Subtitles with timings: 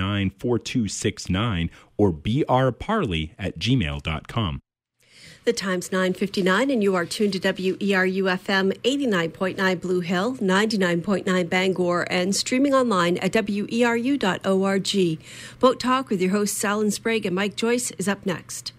[0.00, 4.60] 619 4269 or brparley at gmail.com.
[5.44, 12.02] The time's 9:59 and you are tuned to WERU FM 89.9 Blue Hill, 99.9 Bangor
[12.10, 15.18] and streaming online at weru.org.
[15.58, 18.72] Boat Talk with your hosts Alan Sprague and Mike Joyce is up next.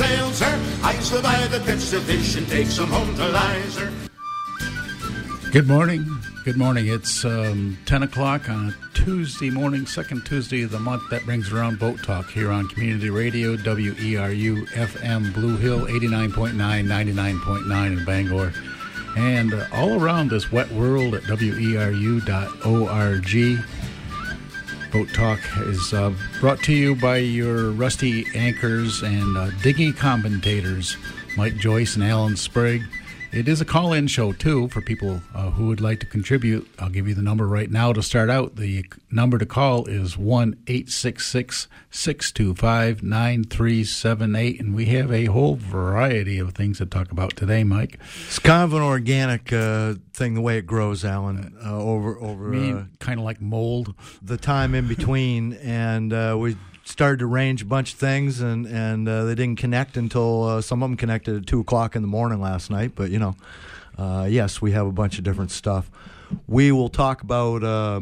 [0.00, 0.60] Survive and sail, sir.
[0.82, 3.92] I survive the pitch of fish and take some home to Lizer.
[5.52, 6.06] Good morning.
[6.44, 6.86] Good morning.
[6.86, 11.02] It's um, 10 o'clock on a Tuesday morning, second Tuesday of the month.
[11.10, 17.98] That brings around Boat Talk here on Community Radio, WERU FM Blue Hill, 89.9, 99.9
[17.98, 18.52] in Bangor.
[19.16, 22.20] And uh, all around this wet world at weru.org.
[24.90, 29.50] Boat Talk is uh, brought to you by your rusty anchors and uh,
[29.92, 30.96] commentators,
[31.36, 32.82] Mike Joyce and Alan Sprague.
[33.32, 36.68] It is a call in show, too, for people uh, who would like to contribute.
[36.80, 38.56] I'll give you the number right now to start out.
[38.56, 44.60] The number to call is 1 866 625 9378.
[44.60, 48.00] And we have a whole variety of things to talk about today, Mike.
[48.26, 52.52] It's kind of an organic uh, thing, the way it grows, Alan, uh, over, over
[52.52, 53.94] uh, kind of like mold.
[54.20, 55.52] The time in between.
[55.52, 56.56] and uh, we
[56.90, 60.60] started to arrange a bunch of things, and and uh, they didn't connect until uh,
[60.60, 62.92] some of them connected at two o'clock in the morning last night.
[62.94, 63.36] But you know,
[63.96, 65.90] uh, yes, we have a bunch of different stuff.
[66.46, 67.64] We will talk about.
[67.64, 68.00] Uh,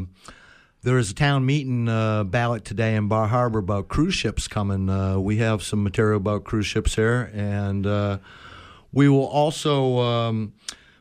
[0.81, 4.89] there is a town meeting uh, ballot today in Bar Harbor about cruise ships coming.
[4.89, 7.85] Uh, we have some material about cruise ships here, and
[8.91, 9.99] we will also.
[9.99, 10.53] Um,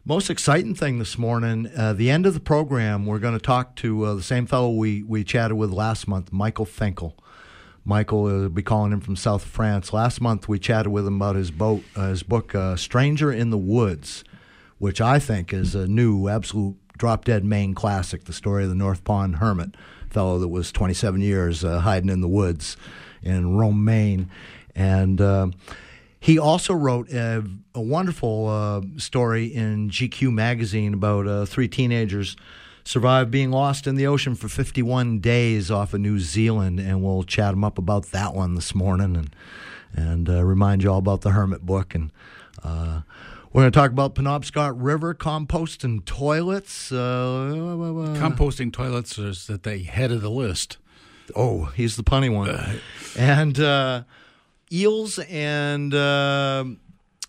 [0.08, 3.76] most exciting thing this morning, uh, the end of the program, we're going to talk
[3.76, 7.14] to uh, the same fellow we, we chatted with last month, Michael Finkel.
[7.84, 9.92] Michael will uh, be calling him from South France.
[9.92, 13.50] Last month we chatted with him about his boat, uh, his book, uh, Stranger in
[13.50, 14.24] the Woods,
[14.78, 18.24] which I think is a new, absolute drop dead Maine classic.
[18.24, 19.76] The story of the North Pond hermit,
[20.10, 22.76] fellow that was 27 years uh, hiding in the woods
[23.22, 24.30] in Rome, Maine,
[24.74, 25.20] and.
[25.20, 25.48] Uh,
[26.20, 27.44] he also wrote a,
[27.76, 32.36] a wonderful uh, story in GQ magazine about three teenagers
[32.88, 37.22] survived being lost in the ocean for 51 days off of New Zealand, and we'll
[37.22, 39.36] chat him up about that one this morning and
[39.92, 41.94] and uh, remind you all about the Hermit book.
[41.94, 42.10] And
[42.62, 43.02] uh,
[43.52, 46.90] we're going to talk about Penobscot River composting toilets.
[46.90, 50.78] Uh, composting toilets is at the head of the list.
[51.36, 52.50] Oh, he's the punny one.
[52.50, 52.78] Uh,
[53.18, 54.02] and uh,
[54.72, 56.64] eels and uh,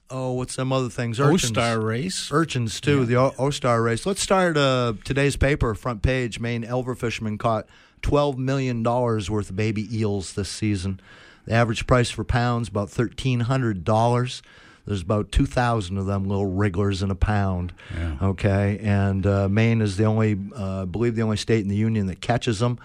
[0.10, 1.20] oh, what's some other things?
[1.20, 1.52] Urchins.
[1.52, 2.30] O-Star race.
[2.32, 3.06] Urchins, too, yeah.
[3.06, 4.06] the o-, o-Star race.
[4.06, 6.40] Let's start uh, today's paper, front page.
[6.40, 7.68] Maine Elver fishermen caught
[8.02, 11.00] $12 million worth of baby eels this season.
[11.46, 14.42] The average price for pounds, about $1,300.
[14.86, 17.74] There's about 2,000 of them little wrigglers in a pound.
[17.96, 18.18] Yeah.
[18.22, 18.80] Okay.
[18.82, 22.08] And uh, Maine is the only, uh, I believe, the only state in the union
[22.08, 22.80] that catches them.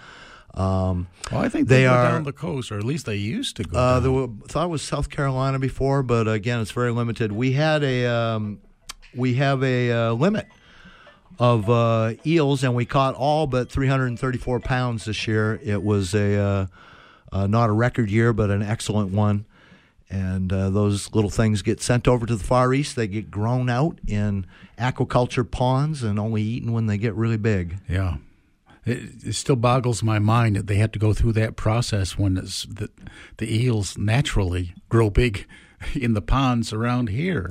[0.54, 3.56] Um, well, I think they, they are down the coast, or at least they used
[3.56, 3.76] to go.
[3.76, 7.32] Uh, were, thought it was South Carolina before, but again, it's very limited.
[7.32, 8.60] We had a um,
[9.16, 10.46] we have a uh, limit
[11.40, 15.58] of uh, eels, and we caught all but 334 pounds this year.
[15.62, 16.66] It was a uh,
[17.32, 19.46] uh, not a record year, but an excellent one.
[20.08, 22.94] And uh, those little things get sent over to the Far East.
[22.94, 24.46] They get grown out in
[24.78, 27.78] aquaculture ponds and only eaten when they get really big.
[27.88, 28.18] Yeah
[28.86, 32.34] it, it, still boggles my mind that they had to go through that process when
[32.34, 32.90] the,
[33.38, 35.46] the eels naturally grow big
[35.94, 37.50] in the ponds around here.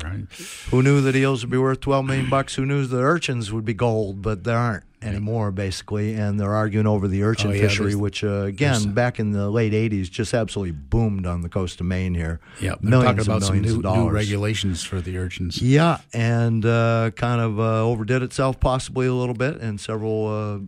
[0.69, 2.55] Who knew that eels would be worth 12 million bucks?
[2.55, 6.13] Who knew the urchins would be gold, but there aren't anymore, basically.
[6.13, 9.49] And they're arguing over the urchin oh, yeah, fishery, which, uh, again, back in the
[9.49, 12.39] late 80s, just absolutely boomed on the coast of Maine here.
[12.61, 15.61] Yeah, millions talking about some new, new, regulations for the urchins.
[15.61, 20.59] Yeah, and uh, kind of uh, overdid itself possibly a little bit, and several uh,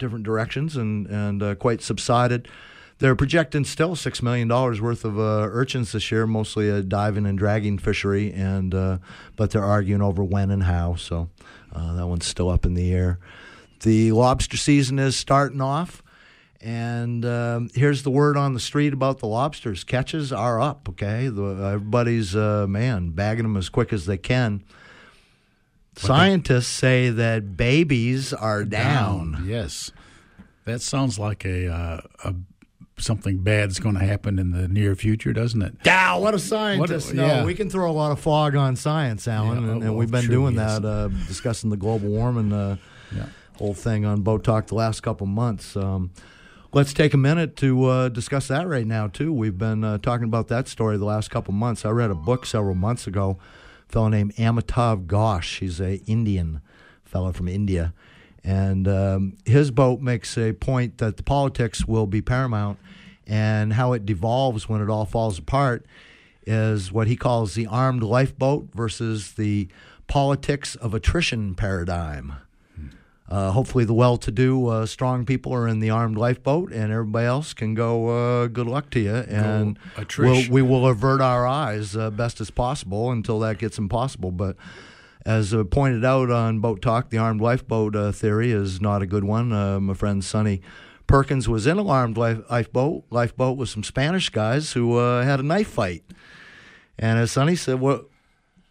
[0.00, 2.48] different directions and and uh, quite subsided.
[2.98, 7.24] They're projecting still six million dollars worth of uh, urchins this year, mostly a diving
[7.24, 8.98] and dragging fishery, and uh,
[9.36, 10.96] but they're arguing over when and how.
[10.96, 11.30] So
[11.72, 13.18] uh, that one's still up in the air.
[13.82, 16.02] The lobster season is starting off.
[16.62, 19.82] And um, here's the word on the street about the lobsters.
[19.82, 21.28] Catches are up, okay?
[21.28, 24.62] The, everybody's, uh, man, bagging them as quick as they can.
[25.96, 29.32] Scientists say that babies are down.
[29.32, 29.44] down.
[29.46, 29.90] Yes,
[30.64, 32.34] that sounds like a uh, a
[32.98, 35.74] something bad's going to happen in the near future, doesn't it?
[35.84, 37.08] Yeah, what a scientist!
[37.08, 37.44] What- no, yeah.
[37.44, 40.28] we can throw a lot of fog on science, Alan, Yeah, and, and we've been
[40.28, 42.76] doing that, uh, discussing the global warming uh,
[43.14, 43.26] Yeah.
[43.56, 45.76] whole thing on Boat Talk the last couple months.
[45.76, 46.12] Um,
[46.72, 49.32] let's take a minute to uh, discuss that right now too.
[49.32, 51.84] We've been uh, talking about that story the last couple months.
[51.84, 53.59] I read a book several months ago, a
[53.90, 55.58] fellow named Amitav Ghosh.
[55.58, 56.60] He's a Indian
[57.04, 57.92] fellow from India,
[58.44, 62.78] and um, his boat makes a point that the politics will be paramount,
[63.26, 65.86] and how it devolves when it all falls apart
[66.46, 69.68] is what he calls the armed lifeboat versus the
[70.06, 72.34] politics of attrition paradigm.
[73.30, 77.54] Uh, hopefully, the well-to-do, uh, strong people are in the armed lifeboat, and everybody else
[77.54, 78.08] can go.
[78.08, 79.78] Uh, good luck to you, and
[80.18, 84.32] we'll, we will avert our eyes uh, best as possible until that gets impossible.
[84.32, 84.56] But
[85.24, 89.06] as uh, pointed out on Boat Talk, the armed lifeboat uh, theory is not a
[89.06, 89.52] good one.
[89.52, 90.60] Uh, my friend Sonny
[91.06, 95.38] Perkins was in an armed life, lifeboat, lifeboat with some Spanish guys who uh, had
[95.38, 96.02] a knife fight,
[96.98, 98.09] and as Sonny said, "What?"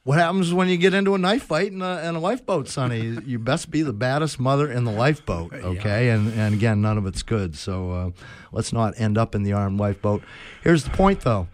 [0.03, 3.17] What happens when you get into a knife fight in a, in a lifeboat, Sonny?
[3.25, 6.09] you best be the baddest mother in the lifeboat, okay?
[6.09, 7.55] And and again, none of it's good.
[7.55, 8.09] So uh,
[8.51, 10.23] let's not end up in the armed lifeboat.
[10.63, 11.47] Here's the point, though.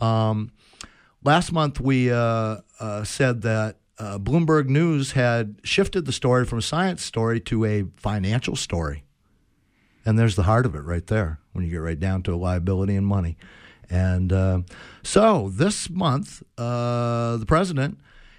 [0.00, 0.52] Um,
[1.22, 6.58] last month we uh, uh, said that uh, Bloomberg News had shifted the story from
[6.58, 9.04] a science story to a financial story.
[10.04, 12.36] And there's the heart of it right there when you get right down to a
[12.36, 13.36] liability and money.
[13.92, 14.60] And uh,
[15.02, 17.98] so this month, uh, the president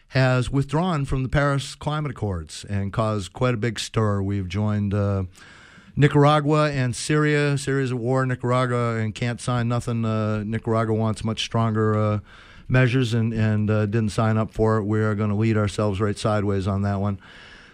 [0.10, 4.24] has withdrawn from the Paris Climate Accords and caused quite a big stir.
[4.24, 5.26] We've joined uh,
[5.96, 7.56] Nicaragua and Syria.
[7.60, 8.26] Syria's at war.
[8.26, 10.04] Nicaragua and can't sign nothing.
[10.06, 12.20] Uh, Nicaragua wants much stronger uh,
[12.68, 14.86] measures and and uh, didn't sign up for it.
[14.86, 17.20] We are going to lead ourselves right sideways on that one.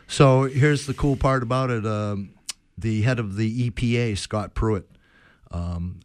[0.07, 1.85] So here's the cool part about it.
[1.85, 2.31] Um,
[2.77, 4.89] the head of the EPA, Scott Pruitt,
[5.51, 6.01] um,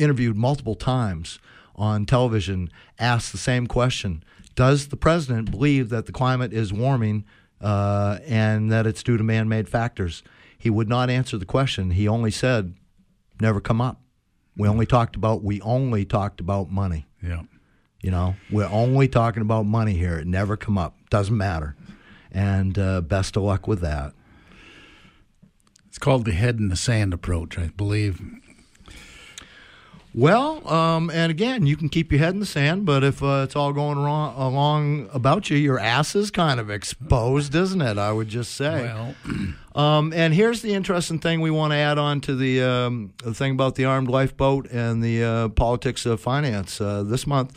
[0.00, 1.38] interviewed multiple times
[1.76, 4.22] on television, asked the same question
[4.54, 7.24] Does the president believe that the climate is warming
[7.60, 10.22] uh, and that it's due to man made factors?
[10.58, 11.92] He would not answer the question.
[11.92, 12.74] He only said,
[13.40, 14.00] Never come up.
[14.56, 17.06] We only talked about we only talked about money.
[17.22, 17.42] Yeah.
[18.02, 20.18] You know, we're only talking about money here.
[20.18, 20.96] It never come up.
[21.10, 21.76] Doesn't matter.
[22.32, 24.12] And uh, best of luck with that.
[25.88, 28.20] It's called the head in the sand approach, I believe.
[30.12, 33.42] Well, um, and again, you can keep your head in the sand, but if uh,
[33.44, 37.96] it's all going wrong along about you, your ass is kind of exposed, isn't it?
[37.96, 38.82] I would just say.
[38.82, 39.14] Well,
[39.74, 43.32] Um, and here's the interesting thing we want to add on to the, um, the
[43.32, 46.80] thing about the armed lifeboat and the uh, politics of finance.
[46.80, 47.56] Uh, this month,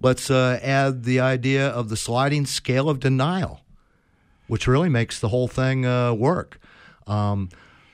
[0.00, 3.60] let's uh, add the idea of the sliding scale of denial,
[4.46, 6.60] which really makes the whole thing uh, work.
[7.08, 7.48] Um,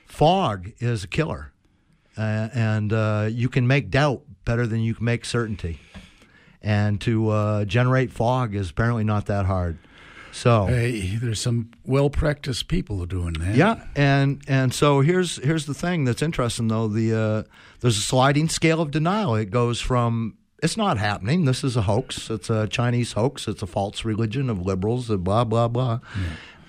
[0.05, 1.51] fog is a killer,
[2.17, 5.79] uh, and uh, you can make doubt better than you can make certainty.
[6.61, 9.77] And to uh, generate fog is apparently not that hard.
[10.31, 13.55] So hey, there's some well practiced people doing that.
[13.55, 16.89] yeah, and and so here's here's the thing that's interesting though.
[16.89, 17.43] The uh,
[17.79, 19.35] there's a sliding scale of denial.
[19.35, 21.45] It goes from it's not happening.
[21.45, 22.29] This is a hoax.
[22.29, 23.47] It's a Chinese hoax.
[23.47, 25.07] It's a false religion of liberals.
[25.07, 25.99] Blah blah blah.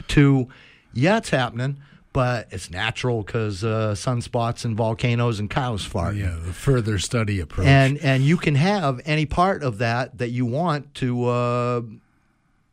[0.08, 0.48] To
[0.92, 1.78] yeah, it's happening,
[2.16, 6.16] but it's natural because uh, sunspots and volcanoes and cows fart.
[6.16, 7.66] Yeah, the further study approach.
[7.66, 11.26] And and you can have any part of that that you want to.
[11.26, 11.82] Uh,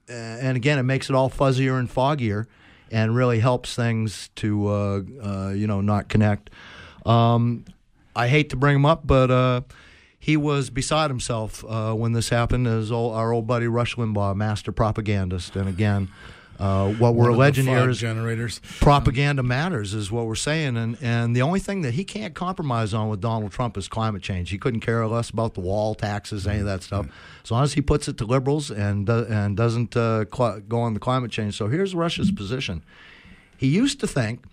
[0.08, 2.46] and again, it makes it all fuzzier and foggier,
[2.90, 6.50] and really helps things to uh, uh, you know not connect.
[7.06, 7.66] Um,
[8.16, 9.62] I hate to bring him up, but uh,
[10.18, 12.66] he was beside himself uh, when this happened.
[12.66, 16.08] As our old buddy Rush Limbaugh, master propagandist, and again.
[16.60, 18.62] Uh, what we're One of the alleging here is generators.
[18.80, 20.78] propaganda matters is what we're saying.
[20.78, 24.22] And and the only thing that he can't compromise on with Donald Trump is climate
[24.22, 24.50] change.
[24.52, 27.08] He couldn't care less about the wall taxes any of that stuff.
[27.44, 30.94] As long as he puts it to liberals and and doesn't uh, cl- go on
[30.94, 31.58] the climate change.
[31.58, 32.84] So here's Rush's position.
[33.58, 34.44] He used to think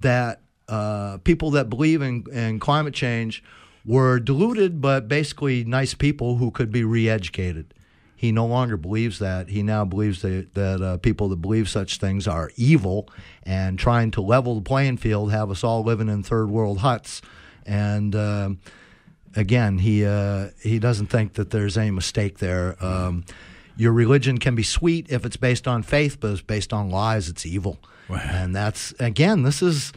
[0.00, 3.42] that uh, people that believe in, in climate change
[3.84, 7.72] were deluded but basically nice people who could be re-educated
[8.16, 9.48] he no longer believes that.
[9.48, 13.08] He now believes that, that uh, people that believe such things are evil
[13.42, 17.22] and trying to level the playing field, have us all living in third world huts.
[17.64, 18.58] And um
[19.36, 22.82] again, he uh, he doesn't think that there's any mistake there.
[22.84, 23.24] Um,
[23.76, 26.90] your religion can be sweet if it's based on faith, but if it's based on
[26.90, 27.78] lies, it's evil.
[28.30, 29.92] And that's again, this is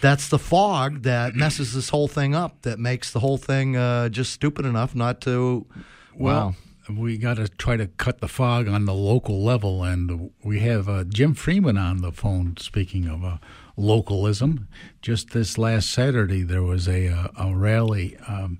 [0.00, 2.62] that's the fog that messes this whole thing up.
[2.62, 5.66] That makes the whole thing uh, just stupid enough not to.
[6.14, 6.54] Well,
[6.98, 10.88] we got to try to cut the fog on the local level, and we have
[10.88, 12.56] uh, Jim Freeman on the phone.
[12.58, 13.36] Speaking of uh,
[13.80, 14.68] localism.
[15.02, 18.58] Just this last Saturday, there was a, a, a rally um,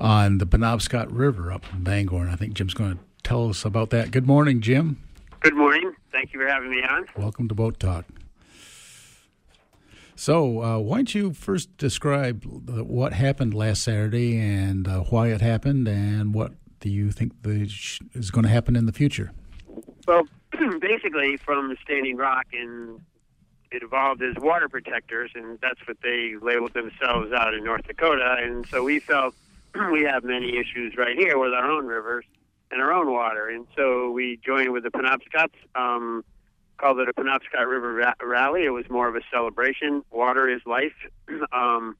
[0.00, 3.64] on the Penobscot River up in Bangor, and I think Jim's going to tell us
[3.64, 4.10] about that.
[4.10, 5.02] Good morning, Jim.
[5.40, 5.94] Good morning.
[6.12, 7.06] Thank you for having me on.
[7.16, 8.06] Welcome to Boat Talk.
[10.16, 15.40] So, uh, why don't you first describe what happened last Saturday and uh, why it
[15.40, 16.52] happened, and what
[16.84, 19.32] do you think is going to happen in the future?
[20.06, 20.28] Well,
[20.80, 23.00] basically, from Standing Rock, and
[23.72, 28.36] it evolved as water protectors, and that's what they labeled themselves out in North Dakota.
[28.38, 29.34] And so we felt
[29.92, 32.26] we have many issues right here with our own rivers
[32.70, 35.54] and our own water, and so we joined with the Penobscots.
[35.74, 36.22] Um,
[36.76, 38.66] called it a Penobscot River ra- Rally.
[38.66, 40.02] It was more of a celebration.
[40.10, 40.92] Water is life.
[41.52, 41.96] um,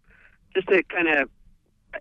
[0.55, 1.31] just to kind of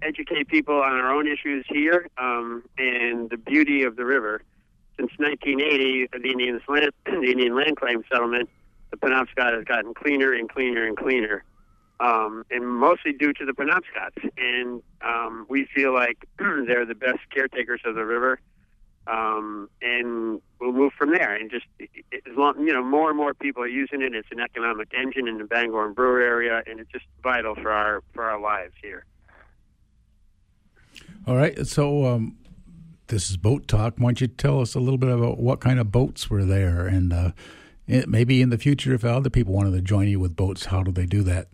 [0.01, 4.41] educate people on our own issues here um, and the beauty of the river.
[4.97, 8.49] Since 1980, the Indian land, the Indian land claim settlement,
[8.91, 11.43] the Penobscot has gotten cleaner and cleaner and cleaner,
[11.99, 14.29] um, and mostly due to the Penobscots.
[14.37, 18.39] And um, we feel like they're the best caretakers of the river
[19.07, 21.35] um, and we'll move from there.
[21.35, 24.15] And just as long, you know, more and more people are using it.
[24.15, 27.71] It's an economic engine in the Bangor and Brewer area, and it's just vital for
[27.71, 29.05] our for our lives here.
[31.25, 32.37] All right, so um,
[33.07, 33.95] this is boat talk.
[33.97, 36.85] Why don't you tell us a little bit about what kind of boats were there,
[36.85, 37.31] and uh,
[37.87, 40.83] it, maybe in the future, if other people wanted to join you with boats, how
[40.83, 41.47] do they do that?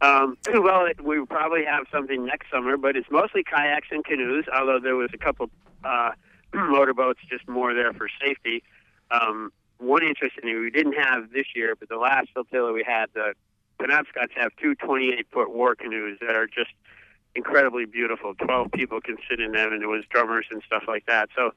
[0.00, 4.44] Um, well, it, we probably have something next summer, but it's mostly kayaks and canoes.
[4.56, 5.50] Although there was a couple.
[5.82, 6.10] Uh,
[6.54, 8.62] motorboats just more there for safety.
[9.10, 13.06] Um, one interesting thing we didn't have this year, but the last flotilla we had,
[13.12, 13.34] the
[13.80, 16.70] Penobscots have two 28 foot war canoes that are just
[17.34, 18.34] incredibly beautiful.
[18.34, 21.28] 12 people can sit in them, and there was drummers and stuff like that.
[21.36, 21.52] So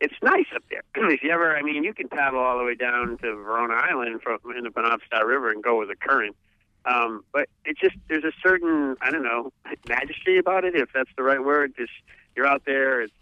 [0.00, 0.82] it's nice up there.
[1.10, 4.20] if you ever, I mean, you can paddle all the way down to Verona Island
[4.22, 6.36] from in the Penobscot River and go with the current.
[6.84, 9.52] Um, but it just there's a certain I don't know
[9.88, 11.74] majesty about it, if that's the right word.
[11.76, 11.92] Just
[12.34, 13.12] you're out there, it's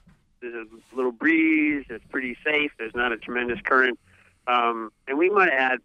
[0.40, 1.84] there's a little breeze.
[1.90, 2.72] It's pretty safe.
[2.78, 3.98] There's not a tremendous current.
[4.46, 5.78] Um, and we might add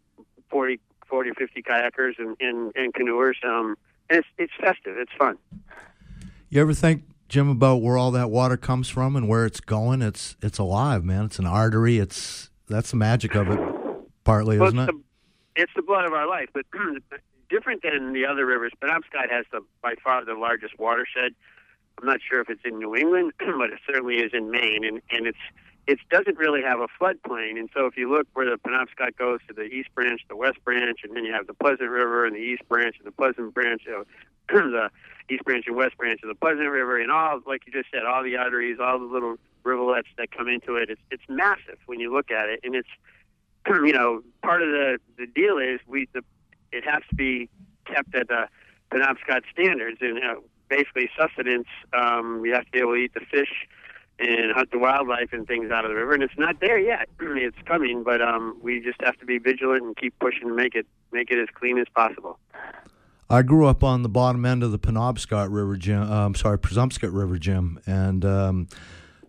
[0.50, 3.44] 40, 40 or 50 kayakers and, and, and canoers.
[3.44, 3.75] Um,
[4.10, 4.98] and it's, it's festive.
[4.98, 5.38] It's fun.
[6.55, 10.01] You ever think, Jim, about where all that water comes from and where it's going?
[10.01, 11.25] It's it's alive, man.
[11.25, 11.97] It's an artery.
[11.97, 13.59] It's that's the magic of it,
[14.24, 14.95] partly, well, isn't it's it?
[14.95, 16.65] The, it's the blood of our life, but
[17.50, 18.71] different than the other rivers.
[18.81, 21.35] Penobscot has the by far the largest watershed.
[22.00, 25.01] I'm not sure if it's in New England, but it certainly is in Maine, and
[25.12, 25.38] and it's
[25.87, 27.59] it doesn't really have a floodplain.
[27.59, 30.63] And so if you look where the Penobscot goes to the East Branch, the West
[30.63, 33.53] Branch, and then you have the Pleasant River and the East Branch and the Pleasant
[33.53, 34.03] Branch, you know,
[34.49, 34.89] the
[35.33, 38.05] East Branch and West Branch of the Pleasant River, and all like you just said,
[38.05, 40.89] all the arteries, all the little rivulets that come into it.
[40.89, 42.89] It's it's massive when you look at it, and it's
[43.67, 46.23] you know part of the the deal is we the
[46.71, 47.49] it has to be
[47.85, 48.47] kept at the
[48.91, 50.35] Penobscot standards, and uh,
[50.69, 51.67] basically sustenance.
[51.93, 53.67] Um, we have to be able to eat the fish
[54.19, 57.10] and hunt the wildlife and things out of the river, and it's not there yet.
[57.19, 60.75] it's coming, but um, we just have to be vigilant and keep pushing to make
[60.75, 62.39] it make it as clean as possible.
[63.29, 66.03] I grew up on the bottom end of the Penobscot River, Jim.
[66.03, 68.67] Uh, I'm sorry, Presumpscot River, Jim, and um,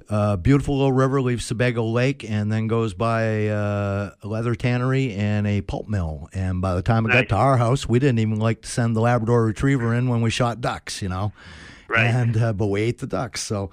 [0.09, 5.15] uh, beautiful little river leaves Sebago Lake and then goes by uh, a leather tannery
[5.15, 6.29] and a pulp mill.
[6.33, 7.23] And by the time it Nice.
[7.23, 10.21] got to our house, we didn't even like to send the Labrador Retriever in when
[10.21, 11.33] we shot ducks, you know.
[11.89, 12.07] Right.
[12.07, 13.43] And uh, but we ate the ducks.
[13.43, 13.71] So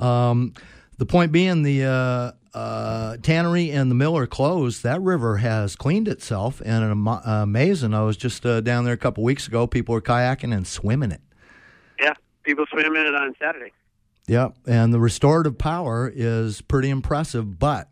[0.00, 0.54] um,
[0.98, 4.82] the point being, the uh, uh, tannery and the mill are closed.
[4.82, 7.94] That river has cleaned itself, and it am- amazing.
[7.94, 9.66] I was just uh, down there a couple weeks ago.
[9.66, 11.20] People were kayaking and swimming it.
[12.00, 13.72] Yeah, people swim in it on Saturday.
[14.26, 17.88] Yep, and the restorative power is pretty impressive, but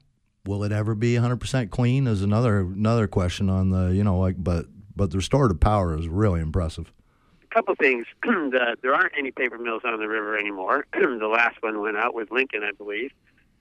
[0.46, 4.36] will it ever be 100% clean is another another question on the, you know, like
[4.38, 4.66] but
[4.96, 6.92] but the restorative power is really impressive.
[7.52, 8.06] Couple things.
[8.22, 10.86] the, there aren't any paper mills on the river anymore.
[10.92, 13.10] the last one went out with Lincoln, I believe.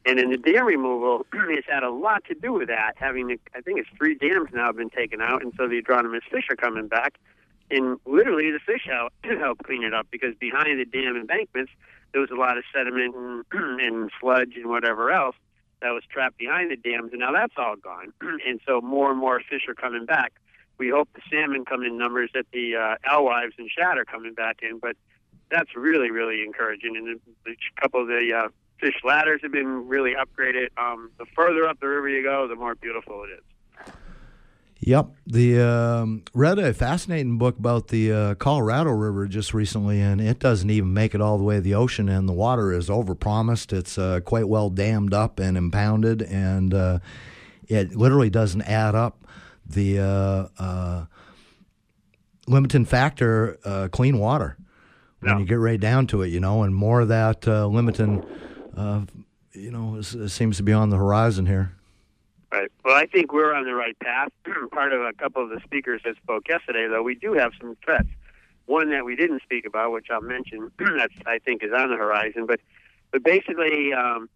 [0.06, 2.94] And in the dam removal, it's had a lot to do with that.
[2.96, 5.82] Having, the, I think it's three dams now have been taken out, and so the
[5.82, 7.16] anadromous fish are coming back.
[7.70, 11.72] And literally, the fish help help clean it up because behind the dam embankments,
[12.12, 13.46] there was a lot of sediment and,
[13.80, 15.36] and sludge and whatever else
[15.82, 18.14] that was trapped behind the dams, and now that's all gone.
[18.22, 20.34] and so more and more fish are coming back.
[20.82, 24.34] We hope the salmon come in numbers that the uh, alewives and shad are coming
[24.34, 24.96] back in, but
[25.52, 26.98] that's really, really encouraging.
[26.98, 30.70] And a couple of the uh, fish ladders have been really upgraded.
[30.78, 33.94] Um, the further up the river you go, the more beautiful it is.
[34.80, 40.20] Yep, the um, read a fascinating book about the uh, Colorado River just recently, and
[40.20, 42.90] it doesn't even make it all the way to the ocean, and the water is
[42.90, 43.72] overpromised.
[43.72, 47.00] It's uh, quite well dammed up and impounded, and uh,
[47.68, 49.21] it literally doesn't add up.
[49.72, 51.06] The uh, uh,
[52.48, 54.58] limiting factor uh, clean water
[55.20, 55.40] when No.
[55.40, 58.24] you get right down to it, you know, and more of that uh, limiting,
[58.76, 59.02] uh,
[59.54, 61.74] you know, is, is seems to be on the horizon here.
[62.52, 62.70] Right.
[62.84, 64.30] Well, I think we're on the right path.
[64.72, 67.78] Part of a couple of the speakers that spoke yesterday, though, we do have some
[67.84, 68.10] threats.
[68.66, 71.96] One that we didn't speak about, which I'll mention, that I think is on the
[71.98, 72.46] horizon.
[72.48, 72.60] But,
[73.12, 74.30] but basically, um,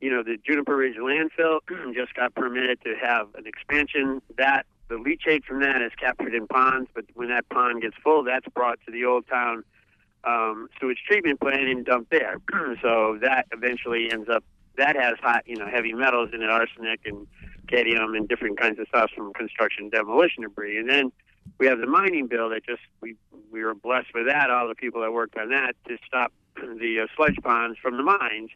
[0.00, 1.60] you know, the Juniper Ridge landfill
[1.94, 4.22] just got permitted to have an expansion.
[4.38, 8.24] That the leachate from that is captured in ponds, but when that pond gets full,
[8.24, 9.64] that's brought to the Old Town
[10.24, 12.36] um, sewage treatment plant and dumped there.
[12.82, 14.44] so that eventually ends up
[14.76, 17.26] that has hot, you know, heavy metals in it, arsenic and
[17.68, 20.78] cadmium and different kinds of stuff from construction demolition debris.
[20.78, 21.12] And then
[21.58, 23.16] we have the mining bill that just we
[23.50, 24.50] we were blessed with that.
[24.50, 28.02] All the people that worked on that to stop the uh, sludge ponds from the
[28.02, 28.50] mines.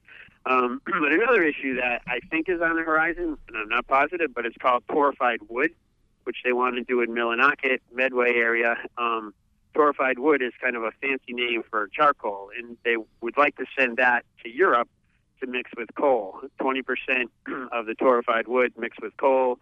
[0.46, 4.34] Um, but another issue that I think is on the horizon, and I'm not positive,
[4.34, 5.74] but it's called torrefied wood,
[6.24, 8.76] which they want to do in Millinocket, Medway area.
[8.98, 9.34] Um,
[9.74, 13.64] torrefied wood is kind of a fancy name for charcoal, and they would like to
[13.78, 14.88] send that to Europe
[15.40, 16.40] to mix with coal.
[16.60, 16.82] 20%
[17.72, 19.58] of the torrefied wood mixed with coal,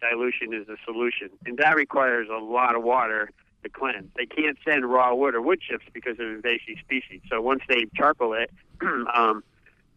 [0.00, 1.30] dilution is the solution.
[1.46, 3.30] And that requires a lot of water
[3.62, 4.10] to cleanse.
[4.16, 7.20] They can't send raw wood or wood chips because of invasive species.
[7.30, 8.50] So once they charcoal it,
[8.82, 9.42] um,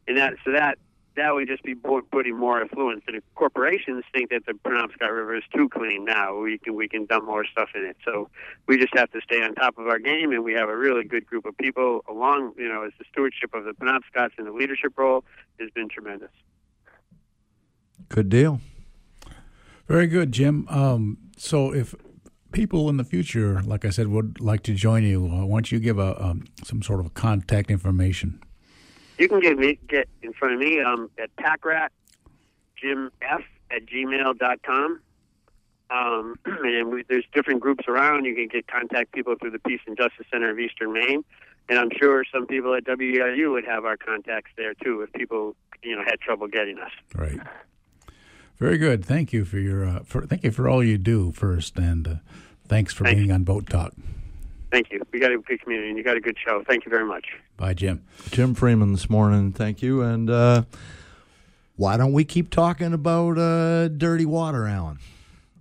[0.08, 0.78] and that so that
[1.18, 3.02] that would just be putting more influence.
[3.08, 7.06] And corporations think that the Penobscot River is too clean now, we can we can
[7.06, 7.98] dump more stuff in it.
[8.06, 8.30] So
[8.68, 11.04] we just have to stay on top of our game, and we have a really
[11.04, 12.54] good group of people along.
[12.58, 15.24] You know, as the stewardship of the Penobscots in the leadership role
[15.60, 16.32] has been tremendous.
[18.10, 18.62] Good deal.
[19.88, 20.68] Very good, Jim.
[20.70, 21.96] Um, so if
[22.52, 25.72] people in the future, like I said, would like to join you, uh, why don't
[25.72, 28.40] you give a um, some sort of contact information?
[29.18, 31.90] You can get me get in front of me um, at packrat
[32.76, 35.00] jim f at gmail dot com.
[35.90, 38.26] Um, and we, there's different groups around.
[38.26, 41.24] You can get contact people through the Peace and Justice Center of Eastern Maine,
[41.70, 45.56] and I'm sure some people at WERU would have our contacts there too if people
[45.84, 46.92] you know had trouble getting us.
[47.16, 47.40] Right.
[48.58, 49.06] Very good.
[49.06, 52.16] Thank you for your uh, for thank you for all you do first, and uh,
[52.68, 53.94] thanks for Thank being on Boat Talk.
[54.72, 55.01] Thank you.
[55.12, 56.64] We got a good community, and you got a good show.
[56.68, 57.25] Thank you very much.
[57.56, 58.03] Bye, Jim.
[58.32, 59.51] Jim Freeman this morning.
[59.53, 60.01] Thank you.
[60.01, 60.64] And uh,
[61.77, 65.00] why don't we keep talking about uh, dirty water, Alan?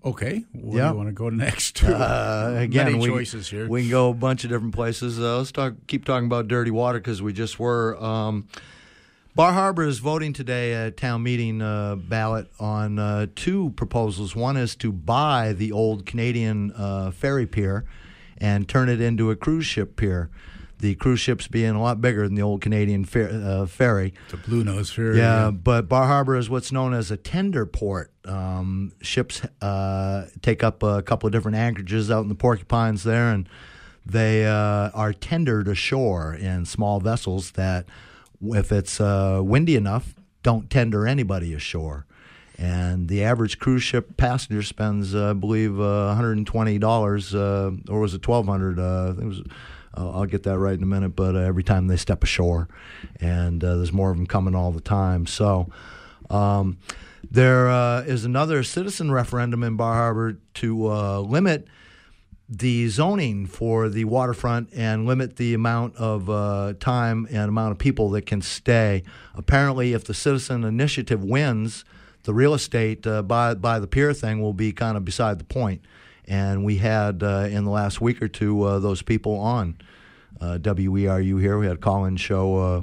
[0.05, 0.45] Okay.
[0.53, 0.88] Where Yeah.
[0.88, 1.77] do you want to go next?
[1.77, 1.95] To?
[1.97, 3.69] Uh, again, Many we, choices here.
[3.69, 5.19] We can go a bunch of different places.
[5.21, 5.75] Uh, let's talk.
[5.87, 7.97] Keep talking about dirty water because we just were.
[8.03, 8.49] Um,
[9.35, 14.35] Bar Harbor is voting today at town meeting uh, ballot on uh, two proposals.
[14.35, 17.85] One is to buy the old Canadian uh, ferry pier
[18.38, 20.31] and turn it into a cruise ship pier.
[20.79, 23.31] The cruise ships being a lot bigger than the old Canadian fer-
[23.62, 24.12] uh, ferry.
[24.31, 25.16] the Bluenose Ferry.
[25.16, 28.12] Yeah, but Bar Harbor is what's known as a tender port.
[28.27, 33.31] Um, ships uh, take up a couple of different anchorages out in the Porcupines there,
[33.33, 33.49] and
[34.05, 37.87] they uh, are tendered ashore in small vessels that,
[38.42, 42.05] if it's uh, windy enough, don't tender anybody ashore.
[42.59, 48.14] And the average cruise ship passenger spends, uh, I believe, uh, $120, uh, or was
[48.14, 49.42] it 1200 uh, I think it was
[49.99, 52.69] I'll get that right in a minute, but uh, every time they step ashore,
[53.19, 55.25] and there's more of them coming all the time.
[55.25, 55.71] So
[56.29, 56.77] um,
[57.31, 61.66] there uh, is another citizen referendum in Bar Harbor to uh, limit
[62.49, 67.79] the zoning for the waterfront and limit the amount of uh, time and amount of
[67.79, 69.03] people that can stay.
[69.35, 71.85] Apparently, if the citizen initiative wins,
[72.27, 75.45] the real estate uh, by by the pier thing will be kind of beside the
[75.45, 75.81] point.
[76.29, 79.77] And we had uh, in the last week or two uh, those people on
[80.41, 81.57] uh, WERU here.
[81.57, 82.57] We had a call-in show.
[82.57, 82.83] Uh,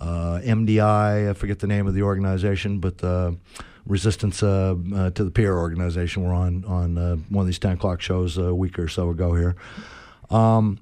[0.00, 3.32] uh, MDI, I forget the name of the organization, but uh,
[3.84, 4.76] Resistance to
[5.12, 6.22] the Pier organization.
[6.22, 9.56] We're on on one of these ten o'clock shows a week or so ago here.
[10.30, 10.78] Um,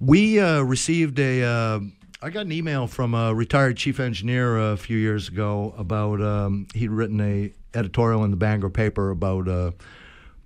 [0.00, 1.80] we received a.
[2.22, 6.68] I got an email from a retired chief engineer a few years ago about um,
[6.74, 9.72] he'd written a editorial in the Bangor paper about uh,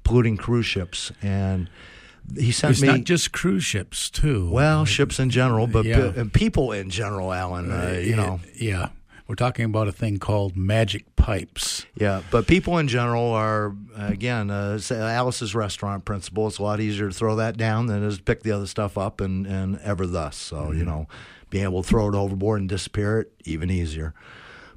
[0.02, 1.68] polluting cruise ships, and
[2.34, 4.48] he sent It's me not just cruise ships, too.
[4.50, 6.12] well ships in general, but Yeah.
[6.16, 7.70] and people in general, Alan.
[7.70, 8.88] Uh, you know, Yeah.
[9.28, 11.84] We're talking about a thing called magic pipes.
[11.96, 16.46] Yeah, but people in general are again uh, Alice's restaurant principle.
[16.46, 18.66] It's a lot easier to throw that down than it is to pick the other
[18.68, 20.36] stuff up and and ever thus.
[20.36, 21.08] So you know,
[21.50, 24.14] being able to throw it overboard and disappear it even easier.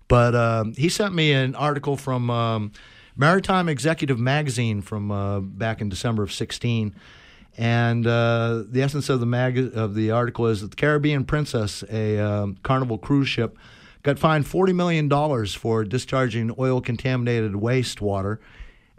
[0.08, 2.71] But um, he sent me an article from um,
[3.15, 6.95] Maritime Executive Magazine from uh, back in December of sixteen.
[7.58, 11.84] And uh, the essence of the mag- of the article is that the Caribbean Princess,
[11.91, 13.58] a um, Carnival cruise ship,
[14.01, 18.38] got fined forty million dollars for discharging oil contaminated wastewater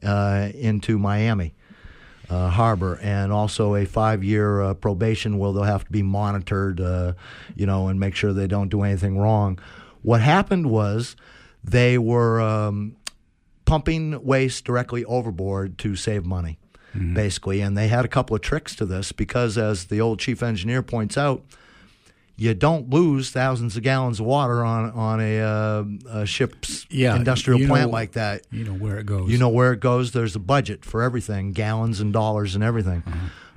[0.02, 1.54] uh, into Miami.
[2.31, 7.12] Uh, harbor, and also a five-year uh, probation where they'll have to be monitored, uh,
[7.57, 9.59] you know, and make sure they don't do anything wrong.
[10.03, 11.16] What happened was
[11.62, 12.97] they were um,
[13.64, 16.59] pumping waste directly overboard to save money,
[17.14, 20.43] basically, and they had a couple of tricks to this because, as the old chief
[20.43, 21.43] engineer points out,
[22.40, 25.85] you don't lose thousands of gallons of water on on a, uh,
[26.20, 28.46] a ship's Yeah, industrial you know- plant like that.
[28.50, 29.31] You know where it goes.
[29.31, 30.12] You know where it goes.
[30.12, 33.03] There's a budget for everything, gallons and dollars and everything.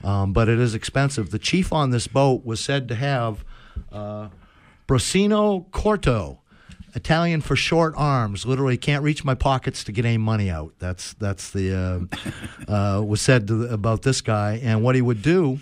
[0.03, 1.31] Um, but it is expensive.
[1.31, 3.45] The chief on this boat was said to have
[3.89, 4.27] uh,
[4.85, 6.39] Braccino Corto,
[6.93, 8.45] Italian for short arms.
[8.45, 10.73] Literally, can't reach my pockets to get any money out.
[10.79, 12.09] That's that's the
[12.67, 14.59] uh, uh, was said to, about this guy.
[14.61, 15.59] And what he would do,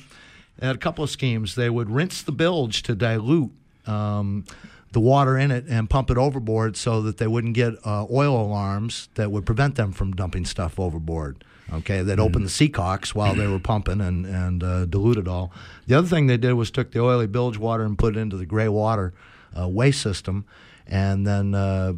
[0.57, 1.55] they had a couple of schemes.
[1.55, 3.51] They would rinse the bilge to dilute.
[3.87, 4.45] Um,
[4.91, 8.39] the water in it and pump it overboard so that they wouldn't get uh, oil
[8.39, 11.43] alarms that would prevent them from dumping stuff overboard.
[11.71, 15.53] Okay, they'd open the seacocks while they were pumping and and uh, dilute it all.
[15.87, 18.35] The other thing they did was took the oily bilge water and put it into
[18.35, 19.13] the gray water
[19.57, 20.45] uh, waste system,
[20.85, 21.93] and then uh,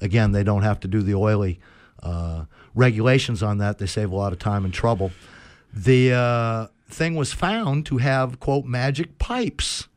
[0.00, 1.58] again they don't have to do the oily
[2.00, 2.44] uh,
[2.76, 3.78] regulations on that.
[3.78, 5.10] They save a lot of time and trouble.
[5.74, 9.88] The uh, thing was found to have quote magic pipes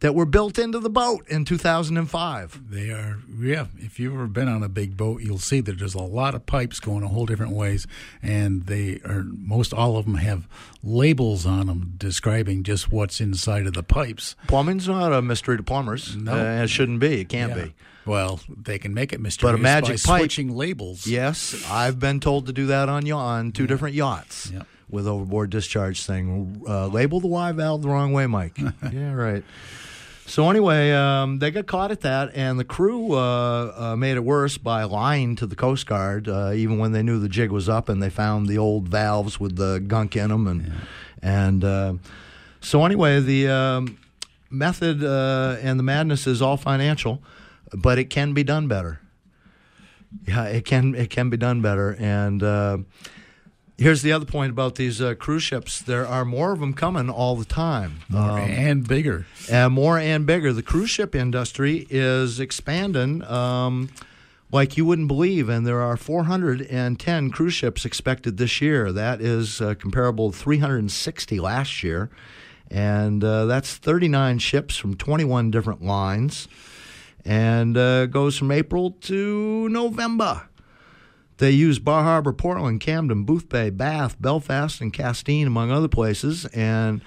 [0.00, 2.70] that were built into the boat in 2005.
[2.70, 3.66] They are, yeah.
[3.78, 6.44] If you've ever been on a big boat, you'll see that there's a lot of
[6.44, 7.86] pipes going a whole different ways,
[8.22, 10.46] and they are most all of them have
[10.82, 14.36] labels on them describing just what's inside of the pipes.
[14.46, 16.14] Plumbing's not a mystery to plumbers.
[16.16, 16.32] No.
[16.34, 17.20] Uh, it shouldn't be.
[17.20, 17.64] It can't Yeah.
[17.64, 17.74] be.
[18.04, 21.06] Well, they can make it mysterious but a magic by pipe- switching labels.
[21.06, 24.64] Yes, I've been told to do that on on two different yachts Yeah.
[24.88, 26.62] With overboard discharge thing.
[26.68, 28.58] Uh, label the Y valve the wrong way, Mike.
[28.92, 29.44] yeah, right.
[30.26, 34.24] So anyway, um, they got caught at that, and the crew uh, uh, made it
[34.24, 37.68] worse by lying to the Coast Guard, uh, even when they knew the jig was
[37.68, 40.72] up, and they found the old valves with the gunk in them, and
[41.20, 41.94] and uh,
[42.60, 43.98] so anyway, the um,
[44.50, 47.22] method uh, and the madness is all financial,
[47.74, 49.00] but it can be done better.
[50.26, 51.94] Yeah, it can it can be done better.
[51.98, 52.78] And uh,
[53.78, 57.08] here's the other point about these uh, cruise ships: there are more of them coming
[57.10, 59.26] all the time, More Um, and bigger.
[59.50, 60.52] and more and bigger.
[60.52, 63.22] The cruise ship industry is expanding.
[63.24, 63.88] Um,
[64.52, 68.92] like you wouldn't believe, and there are 410 cruise ships expected this year.
[68.92, 72.08] That is uh, comparable to 360 last year,
[72.70, 76.46] and uh, that's 39 ships from 21 different lines,
[77.24, 80.42] and uh, goes from April to November.
[81.38, 86.46] They use Bar Harbor, Portland, Camden, Boothbay, Bath, Belfast, and Castine, among other places.
[86.46, 87.00] And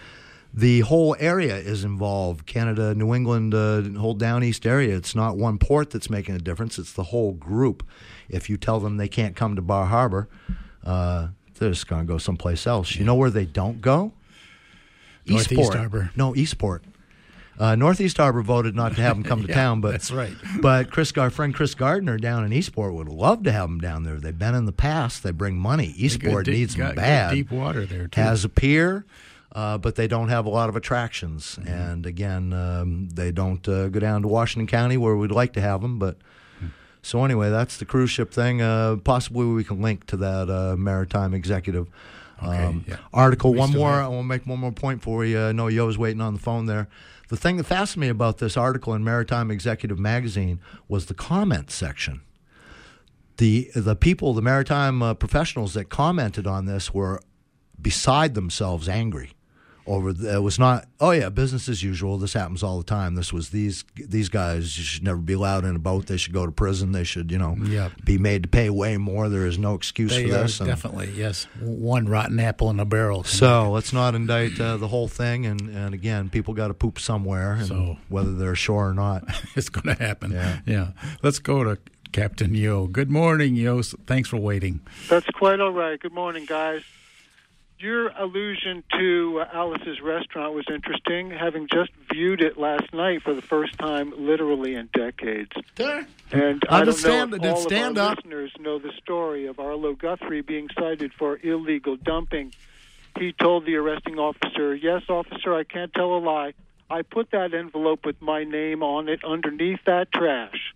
[0.53, 4.95] the whole area is involved Canada, New England, uh, whole down east area.
[4.95, 7.85] It's not one port that's making a difference, it's the whole group.
[8.27, 10.27] If you tell them they can't come to Bar Harbor,
[10.83, 12.95] uh, they're just going to go someplace else.
[12.95, 14.11] You know where they don't go?
[15.25, 15.77] Northeast Eastport.
[15.77, 16.11] Harbor.
[16.15, 16.83] No, Eastport.
[17.59, 20.33] Uh, Northeast Harbor voted not to have them come to Yeah, town, but that's right.
[20.61, 24.03] But Chris, our friend Chris Gardner down in Eastport would love to have them down
[24.03, 24.17] there.
[24.19, 25.23] They've been in the past.
[25.23, 25.93] They bring money.
[25.97, 27.31] Eastport deep- needs them bad.
[27.33, 28.21] Deep water there too.
[28.21, 29.05] Has a pier,
[29.55, 31.57] uh, but they don't have a lot of attractions.
[31.59, 31.67] Mm-hmm.
[31.73, 35.61] And again, um, they don't uh, go down to Washington County where we'd like to
[35.61, 35.97] have them.
[35.97, 36.17] But
[36.59, 36.67] Hmm.
[37.01, 38.61] so anyway, that's the cruise ship thing.
[38.61, 41.87] Uh, possibly we can link to that uh, maritime executive.
[42.39, 42.97] um, yeah.
[43.13, 43.53] Article.
[43.53, 43.89] We One more.
[43.93, 45.39] have- I want to make one more point for you.
[45.41, 46.87] I know Yo's waiting on the phone there.
[47.29, 51.71] The thing that fascinated me about this article in Maritime Executive magazine was the comment
[51.71, 52.21] section.
[53.37, 57.21] The the people, the maritime uh, professionals that commented on this were
[57.79, 59.33] beside themselves angry
[59.87, 63.15] over the, it was not oh yeah business as usual this happens all the time
[63.15, 66.45] this was these these guys should never be allowed in a boat they should go
[66.45, 67.91] to prison they should you know Yep.
[68.03, 70.67] be made to pay way more there is no excuse They for are this and-
[70.69, 71.45] definitely yes.
[71.61, 73.23] One rotten apple in a barrel.
[73.23, 76.99] so let's not indict uh, the whole thing and, and again people got to poop
[76.99, 79.23] somewhere and So- whether they're ashore or not
[79.55, 80.31] it's going to happen.
[80.31, 80.59] Yeah.
[80.65, 80.87] yeah.
[81.23, 81.77] Let's go to
[82.11, 82.87] Captain Yo.
[82.87, 83.81] Good morning, Yo.
[83.81, 84.79] Thanks for waiting.
[85.09, 85.99] That's quite all right.
[85.99, 86.81] Good morning, guys.
[87.79, 93.35] Your allusion to uh, Alice's restaurant was interesting, having just viewed it last night for
[93.35, 95.51] the first time, literally in decades.
[95.77, 98.17] And I don't Understand- know if all stand of our up.
[98.17, 102.51] listeners know the story of Arlo Guthrie being cited for illegal dumping.
[103.19, 106.53] He told the arresting officer, "Yes, officer, I can't tell a lie.
[106.89, 110.73] I put that envelope with my name on it underneath that trash."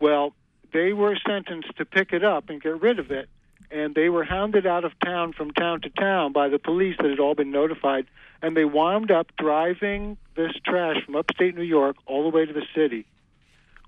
[0.00, 0.34] Well,
[0.72, 3.28] they were sentenced to pick it up and get rid of it,
[3.70, 7.10] and they were hounded out of town from town to town by the police that
[7.10, 8.06] had all been notified,
[8.42, 12.52] and they wound up driving this trash from upstate New York all the way to
[12.52, 13.06] the city,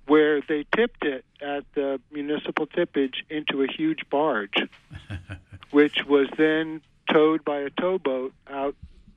[0.06, 4.56] where they tipped it at the municipal tippage into a huge barge,
[5.70, 6.80] which was then
[7.12, 8.74] towed by a towboat out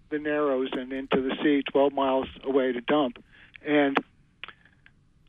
[0.09, 3.23] the Narrows and into the sea, 12 miles away to dump.
[3.65, 3.97] And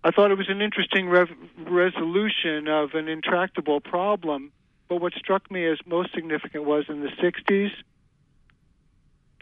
[0.04, 4.52] I thought it was an interesting rev- resolution of an intractable problem.
[4.92, 7.70] But what struck me as most significant was in the 60s,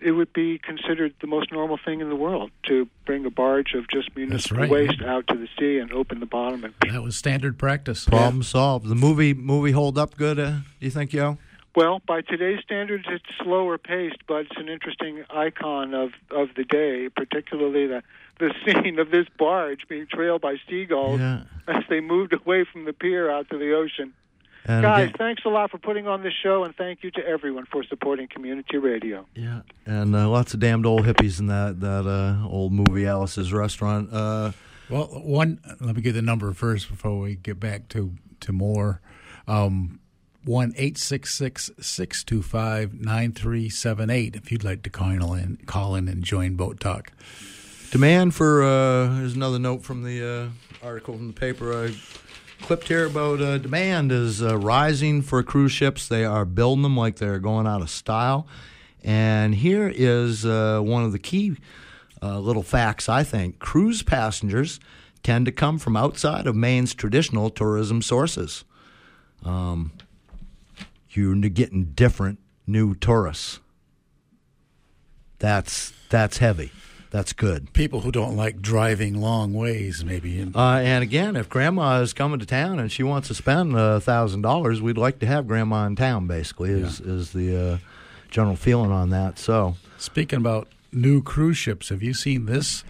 [0.00, 3.74] it would be considered the most normal thing in the world to bring a barge
[3.74, 4.70] of just municipal right.
[4.70, 8.04] waste out to the sea and open the bottom and That was standard practice.
[8.04, 8.86] Problem solved.
[8.86, 10.38] The movie movie hold up good?
[10.38, 11.36] Uh, do you think, yo?
[11.74, 16.62] Well, by today's standards, it's slower paced, but it's an interesting icon of of the
[16.62, 18.04] day, particularly the
[18.38, 21.40] the scene of this barge being trailed by seagulls Yeah.
[21.66, 24.12] as they moved away from the pier out to the ocean.
[24.66, 27.26] And Guys, again- thanks a lot for putting on this show, and thank you to
[27.26, 29.26] everyone for supporting community radio.
[29.34, 33.52] Yeah, and uh, lots of damned old hippies in that that uh, old movie Alice's
[33.52, 34.12] Restaurant.
[34.12, 34.52] Uh,
[34.90, 35.60] Well, one.
[35.80, 39.00] Let me get the number first before we get back to to more.
[39.48, 40.00] Um,
[40.44, 44.36] one eight six six six two five nine three seven eight.
[44.36, 47.12] If you'd like to call in, call in and join Boat Talk.
[47.90, 50.50] demand for uh, here's another note from the
[50.82, 51.94] uh, article from the paper I
[52.62, 56.08] clipped here about uh, demand is uh, rising for cruise ships.
[56.08, 58.46] They are building them like they're going out of style.
[59.02, 61.56] And here is uh, one of the key
[62.22, 63.58] uh, little facts, I think.
[63.58, 64.78] Cruise passengers
[65.22, 68.64] tend to come from outside of Maine's traditional tourism sources.
[69.44, 69.92] Um,
[71.10, 73.60] you're getting different new tourists.
[75.38, 76.70] That's that's heavy.
[77.10, 77.72] That's good.
[77.72, 80.38] People who don't like driving long ways, maybe.
[80.38, 83.76] And Uh, and again, if Grandma is coming to town and she wants to spend
[83.76, 86.28] a thousand dollars, we'd like to have Grandma in town.
[86.28, 87.78] Basically, is is the uh,
[88.30, 89.38] general feeling on that.
[89.40, 92.84] So speaking about new cruise ships, have you seen this?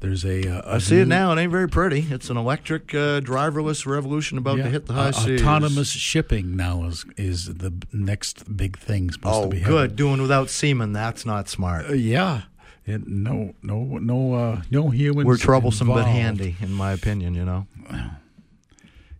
[0.00, 0.46] There's a.
[0.58, 1.32] Uh, a I see it now.
[1.32, 2.06] It ain't very pretty.
[2.10, 5.40] It's an electric, uh, driverless revolution about Yeah, to hit the high uh, seas.
[5.40, 9.60] Autonomous shipping now is is the next big thing supposed Oh, to be.
[9.62, 9.96] good.
[9.96, 10.92] Doing without seamen.
[10.92, 11.88] That's not smart.
[11.88, 12.42] Uh, yeah,
[12.86, 15.26] It- no, no, no, uh, no humans.
[15.26, 17.34] We're troublesome but handy, in my opinion.
[17.34, 17.66] You know.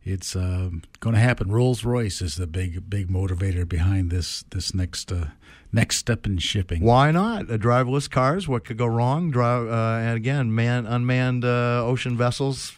[0.07, 0.69] It's uh,
[1.01, 1.51] going to happen.
[1.51, 5.29] Rolls Royce is the big, big motivator behind this this next uh,
[5.73, 6.83] next step in shipping.
[6.83, 7.51] Why not?
[7.51, 8.47] Uh, driverless cars.
[8.47, 9.31] What could go wrong?
[9.31, 12.77] Drive, uh, and again, man, unmanned uh, ocean vessels.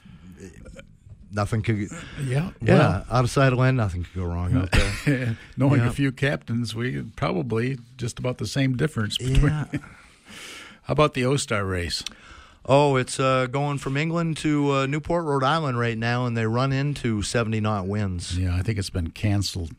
[1.33, 1.89] Nothing could.
[2.25, 5.37] Yeah, Yeah, out of sight of land, nothing could go wrong out there.
[5.57, 5.89] knowing Yeah.
[5.89, 9.43] a few captains, we probably just about the same difference between.
[9.49, 9.65] Yeah.
[10.87, 12.05] How about the O Star race?
[12.65, 16.47] Oh, it's uh, going from England to uh, Newport, Rhode Island right now, and they
[16.47, 18.39] run into 70 knot winds.
[18.39, 19.73] Yeah, I think it's been canceled.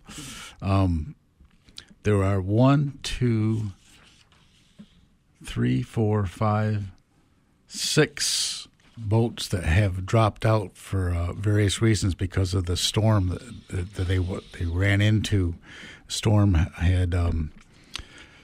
[0.61, 1.15] Um,
[2.03, 3.71] there are one, two,
[5.43, 6.85] three, four, five,
[7.67, 8.67] six
[8.97, 13.93] boats that have dropped out for uh, various reasons because of the storm that, that,
[13.95, 15.55] that they they ran into.
[16.09, 17.51] Storm had um,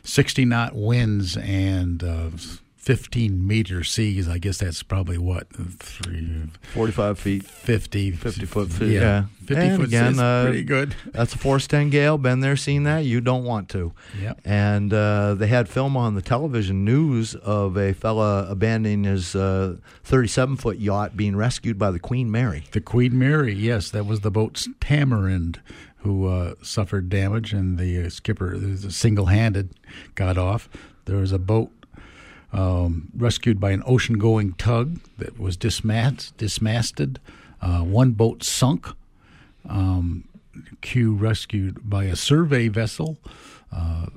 [0.04, 2.30] sixty knot winds and uh,
[2.76, 4.28] fifteen meter seas.
[4.28, 5.48] I guess that's probably what
[5.80, 7.44] three 45 feet.
[7.44, 9.26] 50, 50 foot yeah, feet, yeah.
[9.46, 10.96] 50 And foot again, uh, pretty good.
[11.12, 12.18] That's a Force 10 gale.
[12.18, 13.06] Been there, seen that.
[13.06, 13.94] You don't want to.
[14.20, 14.42] Yep.
[14.44, 20.58] And uh, they had film on the television news of a fella abandoning his 37
[20.58, 22.66] foot yacht being rescued by the Queen Mary.
[22.72, 25.62] The Queen Mary, yes, that was the boat's Tamarind
[26.04, 29.72] who uh, suffered damage, and the uh, skipper single handed
[30.16, 30.70] got off.
[31.06, 31.72] There was a boat
[32.52, 37.20] um, rescued by an ocean going tug that was dismast, dismasted.
[37.62, 38.88] Uh, one boat sunk.
[39.68, 40.28] Um,
[40.82, 43.18] Q rescued by a survey vessel.
[43.72, 44.08] Uh,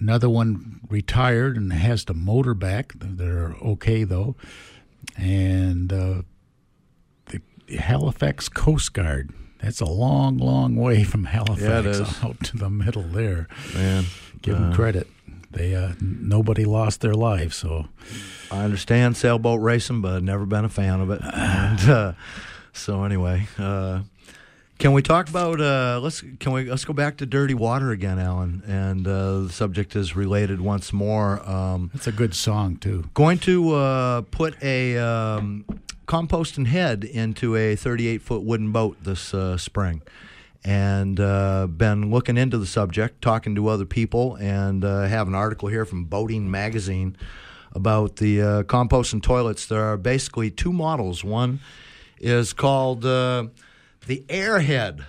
[0.00, 2.94] another one retired and has to motor back.
[2.96, 4.34] They're okay though.
[5.16, 6.22] And uh,
[7.26, 7.40] the
[7.76, 9.32] Halifax Coast Guard.
[9.66, 11.60] That's a long, long way from Halifax
[11.98, 13.48] Yeah, out to the middle there.
[13.74, 14.04] Man,
[14.40, 15.08] Give them uh, credit.
[15.50, 17.88] They uh, nobody lost their lives, so
[18.48, 21.20] I understand sailboat racing, but I've never been a fan of it.
[21.34, 22.12] And uh,
[22.72, 24.02] so anyway, uh,
[24.78, 28.18] can we talk about uh, let's can we let's go back to dirty water again,
[28.18, 28.62] Alan?
[28.66, 31.46] And uh, the subject is related once more.
[31.48, 33.08] Um, it's a good song too.
[33.14, 35.64] going to uh, put a um,
[36.06, 40.02] composting head into a 38 foot wooden boat this uh, spring.
[40.64, 45.34] And uh, been looking into the subject, talking to other people, and uh, have an
[45.34, 47.16] article here from Boating Magazine
[47.72, 49.66] about the uh, composting toilets.
[49.66, 51.22] There are basically two models.
[51.22, 51.60] One
[52.18, 53.46] is called uh,
[54.06, 55.04] the Airhead.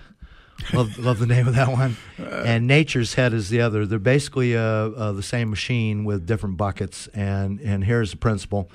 [0.73, 1.97] love, love the name of that one.
[2.17, 3.86] And Nature's Head is the other.
[3.86, 7.07] They're basically uh, uh, the same machine with different buckets.
[7.13, 8.69] And and here's the principle: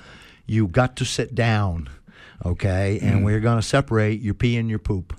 [0.45, 1.89] you got to sit down,
[2.45, 2.99] okay?
[3.01, 5.13] And we're going to separate your pee and your poop.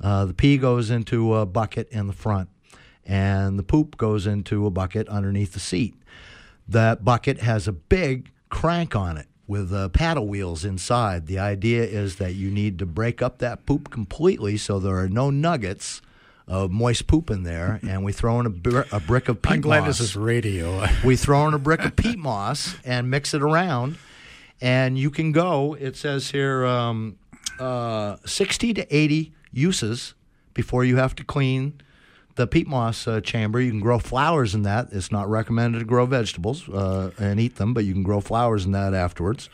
[0.00, 2.50] Uh, the pee goes into a bucket in the front,
[3.06, 5.94] and the poop goes into a bucket underneath the seat.
[6.68, 11.26] That bucket has a big crank on it with uh, paddle wheels inside.
[11.26, 15.08] The idea is that you need to break up that poop completely so there are
[15.08, 16.00] no nuggets
[16.46, 19.52] of moist poop in there, and we throw in a, br- a brick of peat
[19.52, 19.98] I'm glad moss.
[19.98, 20.86] this is radio.
[21.04, 23.96] we throw in a brick of peat moss and mix it around,
[24.60, 25.74] and you can go.
[25.74, 27.18] It says here um,
[27.58, 30.14] uh, 60 to 80 uses
[30.52, 31.80] before you have to clean
[32.36, 33.60] the peat moss uh, chamber.
[33.60, 34.88] You can grow flowers in that.
[34.92, 38.64] It's not recommended to grow vegetables uh, and eat them, but you can grow flowers
[38.64, 39.48] in that afterwards.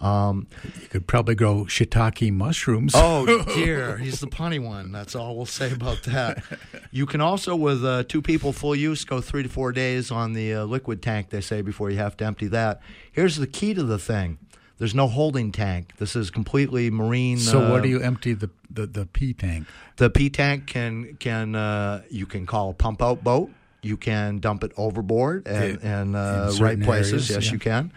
[0.00, 0.46] Um,
[0.80, 2.92] you could probably grow shiitake mushrooms.
[2.94, 4.92] Oh dear, he's the punny one.
[4.92, 6.42] That's all we'll say about that.
[6.90, 10.32] You can also, with uh, two people full use, go three to four days on
[10.32, 11.28] the uh, liquid tank.
[11.28, 12.80] They say before you have to empty that.
[13.12, 14.38] Here's the key to the thing:
[14.80, 15.92] there's no holding tank.
[15.98, 17.36] This is completely marine.
[17.38, 19.66] So uh, where do you empty the the, the pee tank?
[19.96, 23.50] The P tank can can uh, you can call a pump out boat.
[23.82, 27.30] You can dump it overboard and, and uh, right places.
[27.30, 27.52] areas, yes, yeah.
[27.52, 27.92] you can.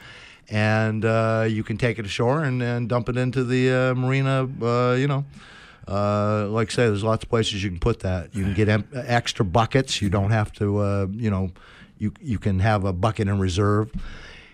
[0.49, 4.47] And uh, you can take it ashore and, and dump it into the uh, marina.
[4.61, 5.23] Uh, you know,
[5.87, 8.35] uh, like I say, there's lots of places you can put that.
[8.35, 10.01] You can get em- extra buckets.
[10.01, 10.79] You don't have to.
[10.79, 11.51] Uh, you know,
[11.97, 13.89] you you can have a bucket in reserve.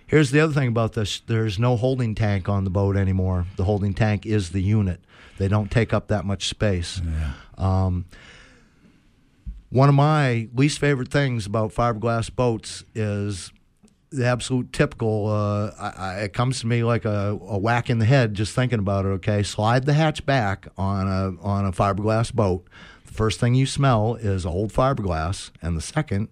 [0.10, 3.46] Here's the other thing about this: there's no holding tank on the boat anymore.
[3.58, 5.00] The holding tank is the unit.
[5.38, 7.00] They don't take up that much space.
[7.58, 8.06] Um,
[9.70, 13.52] one of my least favorite things about fiberglass boats is
[14.10, 15.28] the absolute typical.
[15.28, 18.56] Uh, I, I, it comes to me like a, a whack in the head just
[18.56, 19.10] thinking about it.
[19.10, 22.66] Okay, slide the hatch back on a on a fiberglass boat.
[23.06, 26.30] The first thing you smell is old fiberglass, and the second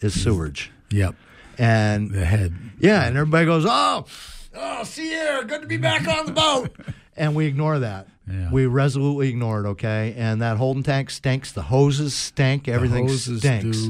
[0.00, 0.70] is sewage.
[0.90, 1.16] Yep,
[1.58, 2.54] And the head.
[2.78, 4.06] yeah, and everybody goes, "Oh,
[4.54, 6.70] oh, see here, good to be back on the boat,"
[7.16, 8.08] and we ignore that.
[8.30, 8.50] Yeah.
[8.50, 9.68] We resolutely ignore it.
[9.70, 11.52] Okay, and that holding tank stinks.
[11.52, 12.68] The hoses stink.
[12.68, 13.88] Everything hoses stinks.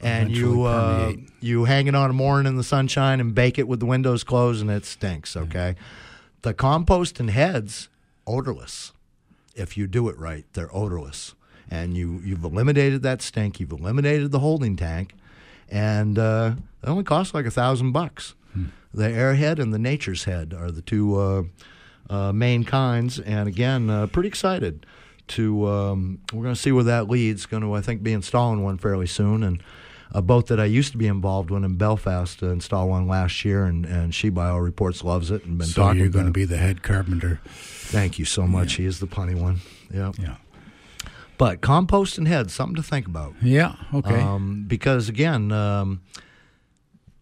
[0.00, 3.68] and you uh, you hang it on a morning in the sunshine and bake it
[3.68, 5.36] with the windows closed, and it stinks.
[5.36, 5.76] Okay,
[6.42, 7.88] the compost and heads
[8.26, 8.92] odorless.
[9.54, 11.34] If you do it right, they're odorless,
[11.70, 13.60] and you you've eliminated that stink.
[13.60, 15.14] You've eliminated the holding tank,
[15.68, 18.34] and uh, it only costs like a thousand bucks.
[18.94, 21.42] The airhead and the nature's head are the two uh,
[22.08, 24.86] uh, main kinds, and again, uh, pretty excited
[25.28, 25.68] to.
[25.68, 27.44] Um, we're going to see where that leads.
[27.44, 29.62] Going to, I think, be installing one fairly soon, and
[30.10, 33.44] a boat that I used to be involved with in Belfast to install one last
[33.44, 36.00] year, and and she by all reports loves it and been So talking.
[36.00, 37.40] you're going to be the head carpenter.
[37.44, 38.74] Thank you so much.
[38.74, 39.60] He is the punny one.
[39.92, 40.12] Yeah.
[40.18, 40.36] Yeah.
[41.36, 43.34] But compost and heads, something to think about.
[43.42, 43.74] Yeah.
[43.94, 44.18] Okay.
[44.18, 46.00] Um, because again, um,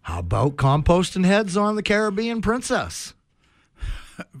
[0.07, 3.13] how about composting heads on the Caribbean Princess?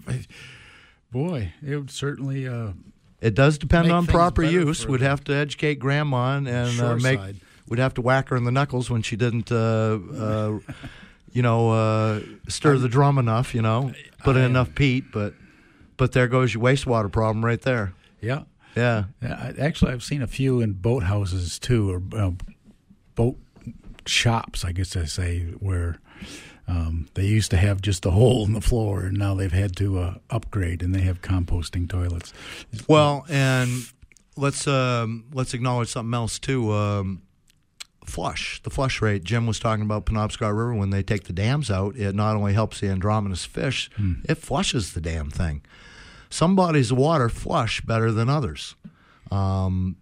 [1.11, 2.47] Boy, it would certainly.
[2.47, 2.71] Uh,
[3.21, 4.87] It does depend on proper use.
[4.87, 7.19] We'd have to educate Grandma and uh, make.
[7.19, 7.35] side.
[7.67, 9.55] We'd have to whack her in the knuckles when she didn't, uh,
[10.17, 10.59] uh,
[11.33, 13.53] you know, uh, stir the drum enough.
[13.53, 13.91] You know,
[14.23, 15.11] put in I- enough peat.
[15.11, 15.33] But,
[15.97, 17.93] but there goes your wastewater problem right there.
[18.21, 18.43] yeah.
[18.75, 19.05] Yeah.
[19.23, 22.31] Yeah, I- Actually, I've seen a few in boat houses too, or uh,
[23.15, 23.35] boat
[24.07, 25.99] shops, I guess I say, where
[26.67, 29.75] um, they used to have just a hole in the floor, and now they've had
[29.77, 32.33] to uh, upgrade, and they have composting toilets.
[32.87, 33.69] Well, and
[34.35, 36.71] let's um, let's acknowledge something else too.
[36.71, 37.21] Um,
[38.05, 39.23] flush the flush rate.
[39.23, 41.95] Jim was talking about Penobscot River when they take the dams out.
[41.97, 43.89] It not only helps the anadromous fish,
[44.27, 45.61] it flushes the damn thing.
[46.29, 48.75] Some bodies of water flush better than others.
[49.31, 49.97] Um,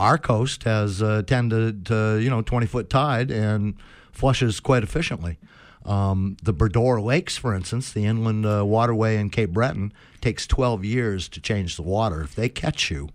[0.00, 3.74] our coast has uh, tended to you know twenty foot tide and
[4.10, 5.38] flushes quite efficiently.
[5.84, 10.46] Um, the Bras d'Or Lakes, for instance, the inland uh, waterway in Cape Breton, takes
[10.46, 12.20] 12 years to change the water.
[12.20, 13.08] If they catch you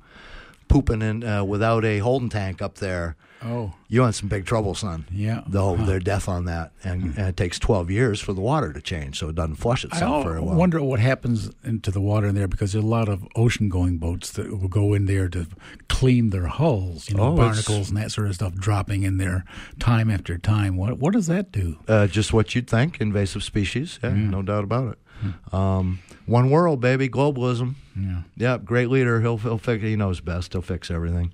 [0.68, 4.74] pooping in uh, without a holding tank up there, Oh, you're in some big trouble,
[4.74, 5.06] son.
[5.12, 5.44] Yeah.
[5.46, 5.86] Though Huh.
[5.86, 9.20] they're death on that, and, and it takes 12 years for the water to change,
[9.20, 10.54] so it doesn't flush itself very well.
[10.56, 13.98] I wonder what happens into the water in there because there's a lot of ocean-going
[14.00, 15.46] boats that will go in there to
[15.90, 19.44] clean their hulls, you know, Oh, barnacles and that sort of stuff, dropping in there
[19.80, 20.76] time after time.
[20.78, 21.78] What what does that do?
[21.88, 24.00] Uh, just what you'd think, invasive species.
[24.04, 24.32] Yeah, Hmm.
[24.32, 25.54] no doubt about it.
[25.54, 27.76] Um, one world, baby, globalism.
[27.96, 28.22] Yeah.
[28.36, 29.22] Yeah, great leader.
[29.22, 29.84] He'll he'll fix.
[29.84, 30.54] He knows best.
[30.54, 31.34] He'll fix everything.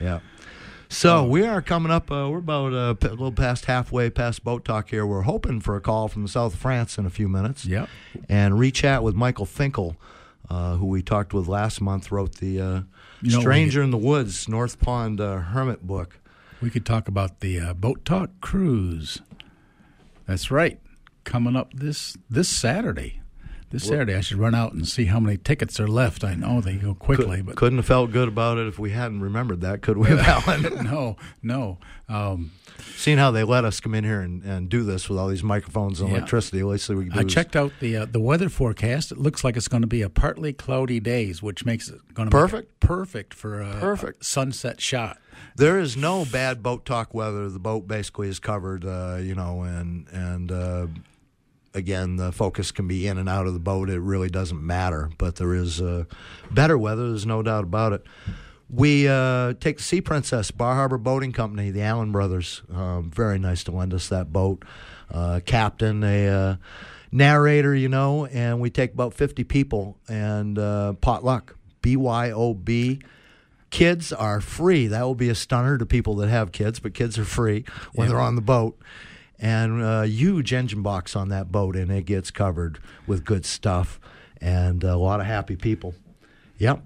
[0.00, 0.20] Yeah.
[0.88, 2.10] So we are coming up.
[2.12, 5.06] Uh, we're about uh, a little past halfway past boat talk here.
[5.06, 7.64] We're hoping for a call from the south of France in a few minutes.
[7.64, 7.88] Yep.
[8.28, 9.96] And rechat with Michael Finkel,
[10.50, 12.12] uh, who we talked with last month.
[12.12, 12.80] Wrote the uh,
[13.22, 16.18] You know, Stranger in the Woods North Pond uh, Hermit book.
[16.60, 19.22] We could talk about the uh, boat talk cruise.
[20.26, 20.78] That's right,
[21.24, 23.21] coming up this this Saturday.
[23.72, 26.22] This Saturday, I should run out and see how many tickets are left.
[26.24, 28.90] I know they go quickly, Could, but couldn't have felt good about it if we
[28.90, 30.62] hadn't remembered that, could we, Alan?
[30.84, 31.78] no, no.
[32.08, 32.52] Um,
[32.96, 35.42] Seeing how they let us come in here and, and do this with all these
[35.42, 36.16] microphones and Yeah.
[36.18, 39.10] electricity, at least we can I checked out the uh, the weather forecast.
[39.12, 42.28] It looks like it's going to be a partly cloudy days, which makes it going
[42.28, 42.80] to Perfect.
[42.80, 44.20] perfect for a, Perfect.
[44.20, 45.18] a sunset shot.
[45.56, 47.48] There is no bad boat talk weather.
[47.48, 50.86] The boat basically is covered, uh, you know, and and uh,
[51.74, 53.90] again, the focus can be in and out of the boat.
[53.90, 55.10] It really doesn't matter.
[55.18, 56.04] But there is uh,
[56.50, 57.08] better weather.
[57.08, 58.04] There's no doubt about it.
[58.68, 62.62] We uh, take the Sea Princess Bar Harbor Boating Company, the Allen brothers.
[62.72, 64.64] Um, very nice to lend us that boat.
[65.10, 66.56] Uh, captain, a uh,
[67.10, 71.56] narrator, you know, and we take about 50 people and uh, potluck.
[71.82, 73.02] BYOB.
[73.68, 74.86] Kids are free.
[74.86, 77.64] That will be a stunner to people that have kids, but kids are free
[77.94, 78.78] when they're on the boat.
[79.42, 83.98] And a huge engine box on that boat, and it gets covered with good stuff
[84.40, 85.94] and a lot of happy people.
[86.58, 86.82] Yep.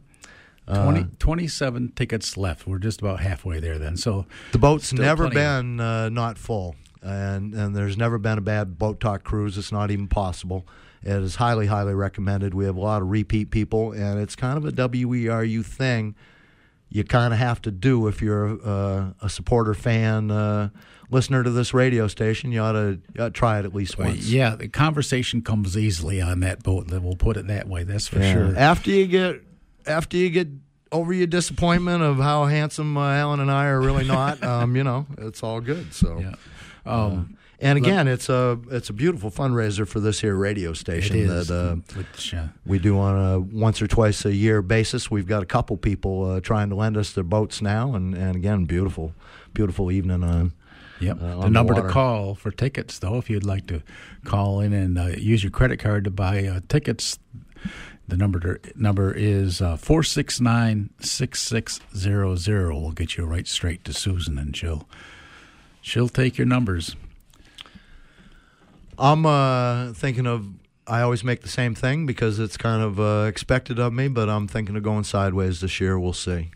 [0.68, 2.66] Uh, 27 tickets left.
[2.66, 3.96] We're just about halfway there then.
[3.96, 8.76] So The boat's never been uh, not full, and and there's never been a bad
[8.78, 9.56] boat talk cruise.
[9.56, 10.66] It's not even possible.
[11.02, 12.52] It is highly, highly recommended.
[12.52, 16.16] We have a lot of repeat people, and it's kind of a WERU thing.
[16.88, 20.70] You kind of have to do if you're uh, a supporter, fan, uh,
[21.10, 22.52] listener to this radio station.
[22.52, 24.28] You ought to, you ought to try it at least Well, once.
[24.28, 26.86] yeah, the conversation comes easily on that boat.
[26.90, 27.84] We'll put it that way.
[27.84, 28.32] That's for Yeah.
[28.32, 28.54] sure.
[28.56, 29.42] After you get
[29.86, 30.48] after you get
[30.92, 34.82] over your disappointment of how handsome uh, Alan and I are really not, um, you
[34.84, 35.92] know, it's all good.
[35.94, 36.18] So.
[36.20, 36.34] Yeah.
[36.84, 41.48] Um, And again, it's a it's a beautiful fundraiser for this here radio station is.
[41.48, 45.10] that uh, which, uh, we do on a once or twice a year basis.
[45.10, 48.36] We've got a couple people uh, trying to lend us their boats now, and, and
[48.36, 49.14] again, beautiful,
[49.54, 50.52] beautiful evening on.
[51.00, 51.22] Yep.
[51.22, 51.88] uh, the number water.
[51.88, 53.82] to call for tickets, though, if you'd like to
[54.24, 57.18] call in and uh, use your credit card to buy uh, tickets,
[58.08, 62.78] the number to, number is uh, four six nine six six zero zero.
[62.78, 64.88] We'll get you right straight to Susan, and she'll
[65.80, 66.96] she'll take your numbers.
[68.98, 70.48] I'm uh, thinking of.
[70.88, 74.28] I always make the same thing because it's kind of uh, expected of me, but
[74.28, 75.98] I'm thinking of going sideways this year.
[75.98, 76.52] We'll see.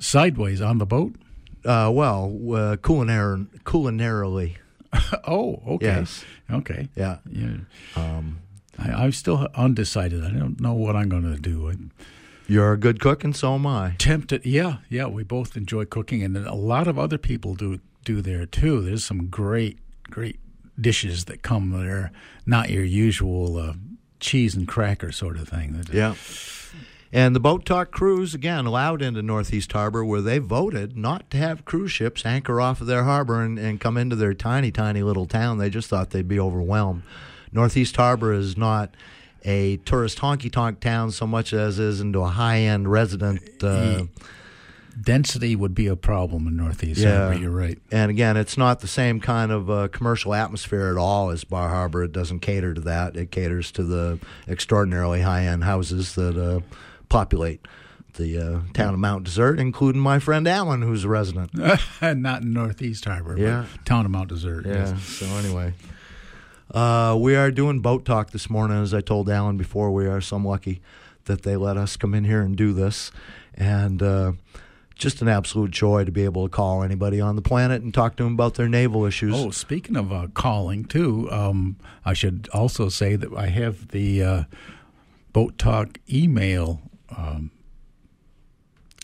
[0.00, 1.14] Sideways on the boat.
[1.66, 4.56] Uh, well, uh, culinar- culinarily,
[5.26, 5.86] oh, okay.
[5.86, 6.24] Yes.
[6.50, 6.88] Okay.
[6.94, 7.18] yeah.
[7.28, 7.56] Yeah.
[7.96, 8.38] Um,
[8.78, 10.24] I, I'm still undecided.
[10.24, 11.68] I don't know what I'm going to do.
[11.68, 11.90] I'm
[12.48, 13.96] you're a good cook, and so am I.
[13.98, 14.46] tempted.
[14.46, 15.06] Yeah, yeah.
[15.06, 18.80] We both enjoy cooking, and a lot of other people do do there too.
[18.82, 19.78] There's some great,
[20.10, 20.38] great
[20.80, 22.12] dishes that come there,
[22.46, 23.72] not your usual uh,
[24.20, 25.84] cheese and cracker sort of thing.
[25.92, 26.14] Yeah.
[27.12, 31.36] And the Boat Talk cruise, again, allowed into Northeast Harbor, where they voted not to
[31.36, 35.02] have cruise ships anchor off of their harbor and, and come into their tiny, tiny
[35.02, 35.58] little town.
[35.58, 37.02] They just thought they'd be overwhelmed.
[37.52, 38.94] Northeast Harbor is not
[39.44, 43.62] a tourist honky tonk town so much as is into a high end resident.
[43.62, 44.02] Uh,
[45.00, 47.26] Density would be a problem in Northeast Yeah.
[47.26, 47.38] Harbor.
[47.38, 47.78] You're right.
[47.92, 51.68] and again, it's not the same kind of uh, commercial atmosphere at all as Bar
[51.68, 52.02] Harbor.
[52.04, 53.14] It doesn't cater to that.
[53.14, 56.60] It caters to the extraordinarily high end houses that uh,
[57.08, 57.60] populate
[58.14, 61.50] the uh, town of Mount Desert, including my friend Alan, who's a resident.
[62.02, 63.66] not in Northeast Harbor, Yeah.
[63.70, 64.64] but town of Mount Desert.
[64.66, 64.88] Yeah.
[64.90, 65.02] yes.
[65.02, 65.74] So anyway,
[66.72, 69.90] uh, we are doing boat talk this morning, as I told Alan before.
[69.92, 70.80] We are some lucky
[71.26, 73.10] that they let us come in here and do this,
[73.54, 74.32] and uh,
[74.94, 78.16] just an absolute joy to be able to call anybody on the planet and talk
[78.16, 79.34] to them about their naval issues.
[79.36, 84.22] Oh, speaking of uh, calling too, um, I should also say that I have the
[84.22, 84.44] uh,
[85.32, 86.80] Boat Talk email
[87.16, 87.50] um,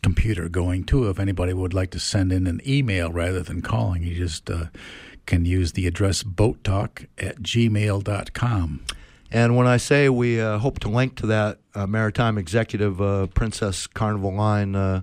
[0.03, 1.09] computer going too.
[1.09, 4.67] If anybody would like to send in an email rather than calling, you just uh,
[5.27, 8.81] can use the address boattalk at gmail.com.
[9.31, 13.29] And when I say we uh, hope to link to that uh, maritime executive uh,
[13.29, 15.03] Princess Carnival Line uh,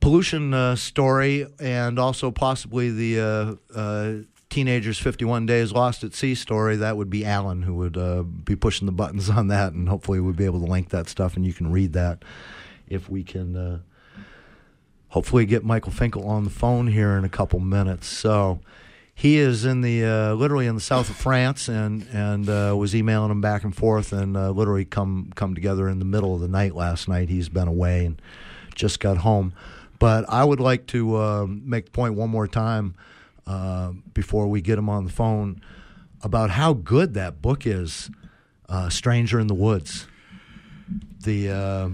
[0.00, 3.58] pollution uh, story, and also possibly the
[4.50, 8.56] teenagers 51 days lost at sea story, that would be Alan who would uh, be
[8.56, 11.46] pushing the buttons on that, and hopefully we'll be able to link that stuff, and
[11.46, 12.24] you can read that
[12.88, 13.56] if we can.
[13.56, 13.78] Uh,
[15.08, 18.06] hopefully get Michael Finkel on the phone here in a couple minutes.
[18.06, 18.60] So
[19.14, 22.94] he is in the uh, literally in the south of France and and uh, was
[22.94, 26.40] emailing him back and forth and uh, literally come come together in the middle of
[26.40, 27.28] the night last night.
[27.28, 28.20] He's been away and
[28.74, 29.52] just got home.
[29.98, 32.94] But I would like to uh, make the point one more time
[33.48, 35.60] uh, before we get him on the phone
[36.22, 38.10] about how good that book is,
[38.68, 40.06] uh, "Stranger in the Woods."
[41.24, 41.88] The uh,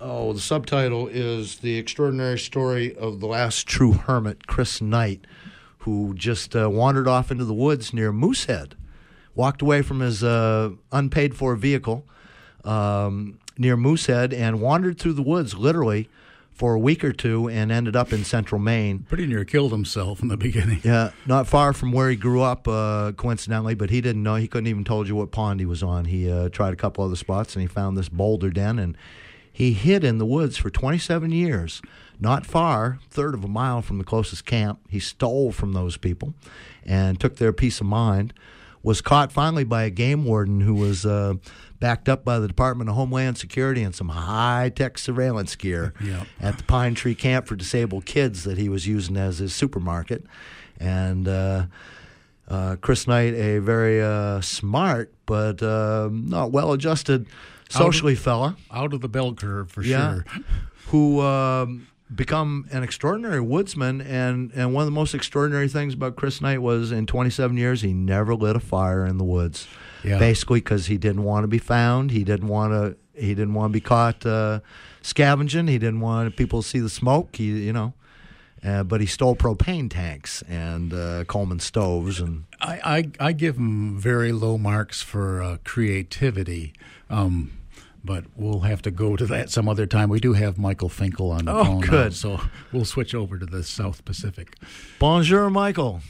[0.00, 5.26] Oh, the subtitle is The Extraordinary Story of the Last True Hermit, Chris Knight,
[5.78, 8.76] who just uh, wandered off into the woods near Moosehead,
[9.34, 12.06] walked away from his uh, unpaid for vehicle
[12.64, 16.08] um, near Moosehead and wandered through the woods, literally,
[16.58, 19.06] for a week or two, and ended up in central Maine.
[19.08, 20.80] Pretty near killed himself in the beginning.
[20.82, 24.34] Yeah, not far from where he grew up, uh, coincidentally, but he didn't know.
[24.34, 26.06] He couldn't even told you what pond he was on.
[26.06, 28.96] He uh, tried a couple other spots, and he found this boulder den, and
[29.52, 31.80] he hid in the woods for 27 years,
[32.18, 34.80] not far, third of a mile from the closest camp.
[34.88, 36.34] He stole from those people
[36.84, 38.34] and took their peace of mind.
[38.82, 41.34] Was caught finally by a game warden who was uh,
[41.80, 46.24] backed up by the Department of Homeland Security and some high tech surveillance gear Yeah.
[46.40, 50.24] at the Pine Tree Camp for Disabled Kids that he was using as his supermarket.
[50.80, 51.66] And uh,
[52.48, 57.26] uh, Chris Knight, a very uh, smart but uh, not well adjusted
[57.68, 60.14] socially fella, Out of the bell curve for Yeah.
[60.14, 60.24] sure.
[60.86, 64.00] who um, become an extraordinary woodsman.
[64.00, 67.82] And, and one of the most extraordinary things about Chris Knight was in 27 years,
[67.82, 69.68] he never lit a fire in the woods.
[70.04, 70.18] Yeah.
[70.18, 72.10] Basically, because he didn't want to be found.
[72.10, 72.96] He didn't want to.
[73.20, 74.60] He didn't want to be caught uh,
[75.02, 75.66] scavenging.
[75.66, 77.36] He didn't want people to see the smoke.
[77.36, 77.94] He, you know.
[78.64, 83.56] Uh, but he stole propane tanks and uh, Coleman stoves, and I, I, I give
[83.56, 86.72] him very low marks for uh, creativity.
[87.08, 87.52] Um,
[88.04, 90.08] but we'll have to go to that some other time.
[90.08, 92.14] We do have Michael Finkel on the Oh, phone now, good.
[92.14, 92.40] so
[92.72, 94.56] we'll switch over to the South Pacific.
[94.98, 96.00] Bonjour, Michael.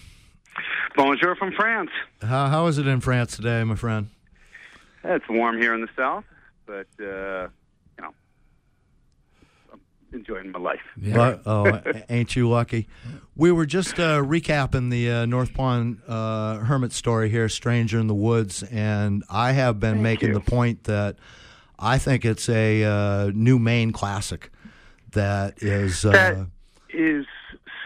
[0.98, 1.90] Bonjour from France.
[2.22, 4.08] How, how is it in France today, my friend?
[5.04, 6.24] It's warm here in the south,
[6.66, 7.46] but uh,
[7.96, 8.12] you know,
[9.72, 9.80] I'm
[10.12, 10.80] enjoying my life.
[10.96, 12.88] But- oh, ain't you lucky?
[13.36, 18.08] We were just uh, recapping the uh, North Pond uh, hermit story here, "Stranger in
[18.08, 20.34] the Woods," and I have been making you.
[20.34, 21.14] the point that
[21.78, 24.50] I think it's a uh, new Maine classic
[25.12, 26.04] that is.
[26.04, 26.46] Uh, That
[26.90, 27.24] is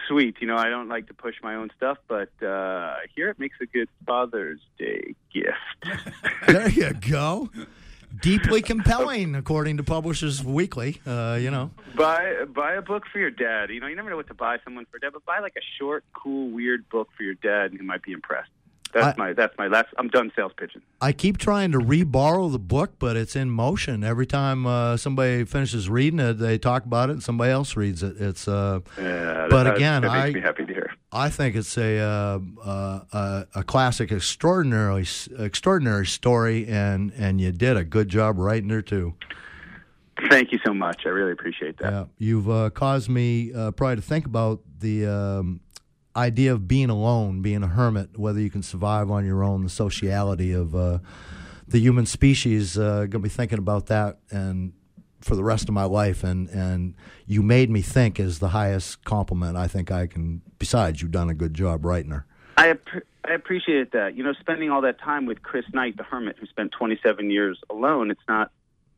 [0.07, 0.37] sweet.
[0.39, 3.57] You know, I don't like to push my own stuff, but uh, here it makes
[3.61, 6.07] a good Father's Day gift.
[6.47, 7.49] there you go.
[8.21, 11.01] Deeply compelling, according to Publishers Weekly.
[11.05, 11.71] Uh, you know.
[11.95, 13.69] buy buy a book for your dad.
[13.69, 15.65] You know, you never know what to buy someone for dad, but buy like a
[15.79, 18.51] short, cool, weird book for your dad, and he might be impressed.
[18.93, 20.81] That's I- my that's my that's I'm done sales pitching.
[21.01, 24.03] I keep trying to re-borrow the book, but it's in motion.
[24.03, 28.03] Every time uh, somebody finishes reading it, they talk about it, and somebody else reads
[28.03, 28.15] it.
[28.21, 30.91] It's, uh, Uh, But that, again, that I- happy to hear.
[31.11, 35.05] I think it's a uh, uh, a, a classic, extraordinarily
[35.37, 39.13] extraordinary story, and and you did a good job writing her too.
[40.29, 41.01] Thank you so much.
[41.05, 41.91] I really appreciate that.
[41.91, 45.59] Yeah, you've uh, caused me uh, probably to think about the um,
[46.15, 49.69] idea of being alone, being a hermit, whether you can survive on your own, the
[49.69, 50.99] sociality of uh,
[51.67, 52.77] the human species.
[52.77, 54.73] Uh, Going to be thinking about that and
[55.21, 56.23] for the rest of my life.
[56.23, 56.95] And and
[57.25, 60.41] you made me think is the highest compliment I think I can.
[60.59, 62.25] Besides, you've done a good job writing her.
[62.57, 64.15] I app- I appreciate that.
[64.15, 67.59] You know, spending all that time with Chris Knight, the hermit, who spent 27 years
[67.69, 68.11] alone.
[68.11, 68.51] It's not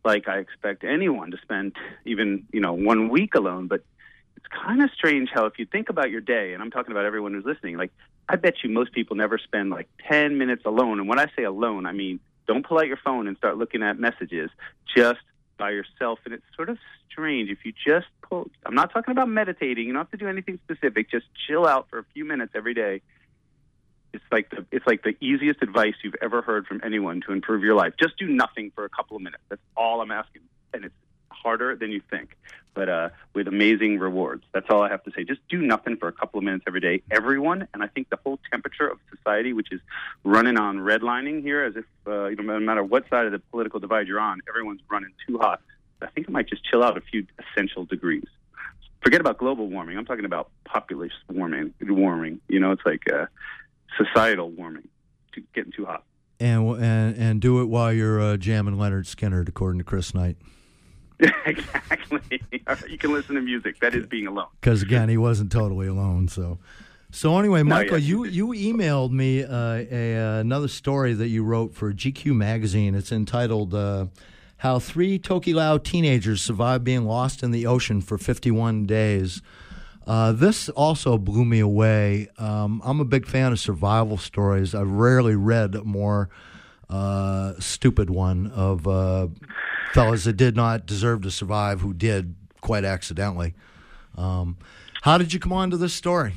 [0.03, 1.73] like I expect anyone to spend
[2.05, 3.83] even you know one week alone, but
[4.45, 7.05] it's kind of strange how if you think about your day, and I'm talking about
[7.05, 7.91] everyone who's listening, like
[8.29, 10.99] I bet you most people never spend like 10 minutes alone.
[10.99, 13.81] And when I say alone, I mean don't pull out your phone and start looking
[13.81, 14.49] at messages.
[14.95, 15.19] Just
[15.57, 16.77] by yourself, and it's sort of
[17.09, 18.49] strange if you just pull.
[18.65, 19.87] I'm not talking about meditating.
[19.87, 21.09] You don't have to do anything specific.
[21.09, 23.01] Just chill out for a few minutes every day
[24.15, 27.63] it's like the it's like the easiest advice you've ever heard from anyone to improve
[27.63, 27.93] your life.
[27.99, 29.43] Just do nothing for a couple of minutes.
[29.49, 30.43] That's all I'm asking,
[30.73, 30.95] and it's
[31.43, 32.35] harder than you think,
[32.73, 34.43] but uh, with amazing rewards.
[34.53, 35.23] That's all I have to say.
[35.23, 37.67] Just do nothing for a couple of minutes every day, everyone.
[37.73, 39.81] And I think the whole temperature of society, which is
[40.23, 44.07] running on redlining here, as if uh, no matter what side of the political divide
[44.07, 45.61] you're on, everyone's running too hot.
[46.01, 48.27] I think it might just chill out a few essential degrees.
[49.01, 49.97] Forget about global warming.
[49.97, 51.73] I'm talking about population warming.
[51.81, 52.41] Warming.
[52.47, 53.03] You know, it's like.
[53.11, 53.27] Uh,
[53.97, 54.87] societal warming,
[55.53, 56.03] getting too hot.
[56.39, 60.37] And and and do it while you're uh, jamming Lynyrd Skynyrd, according to Chris Knight.
[61.45, 62.41] exactly.
[62.89, 63.79] you can listen to music.
[63.79, 64.47] That is being alone.
[64.59, 66.27] Because again, he wasn't totally alone.
[66.27, 66.59] So,
[67.11, 68.07] so anyway, No, Michael, yeah.
[68.07, 72.95] you you emailed me uh, a uh, another story that you wrote for GQ magazine.
[72.95, 74.07] It's entitled uh,
[74.57, 79.41] "How Three Tokelau Teenagers Survived Being Lost in the Ocean for 51 Days."
[80.07, 82.27] Uh, this also blew me away.
[82.37, 84.75] Um, I'm a big fan of survival stories.
[84.75, 86.29] I've rarely read a more
[86.91, 89.27] uh, stupid one of uh,
[89.93, 93.53] fellas that did not deserve to survive who did quite accidentally.
[94.17, 94.57] Um,
[95.01, 96.33] how did you come on to this story?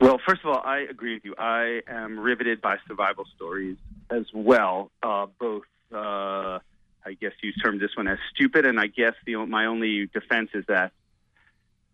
[0.00, 1.34] Well, first of all, I agree with you.
[1.36, 3.76] I am riveted by survival stories
[4.08, 4.90] as well.
[5.02, 6.58] Uh, both, uh,
[7.04, 10.50] I guess you termed this one as stupid, and I guess the my only defense
[10.54, 10.92] is that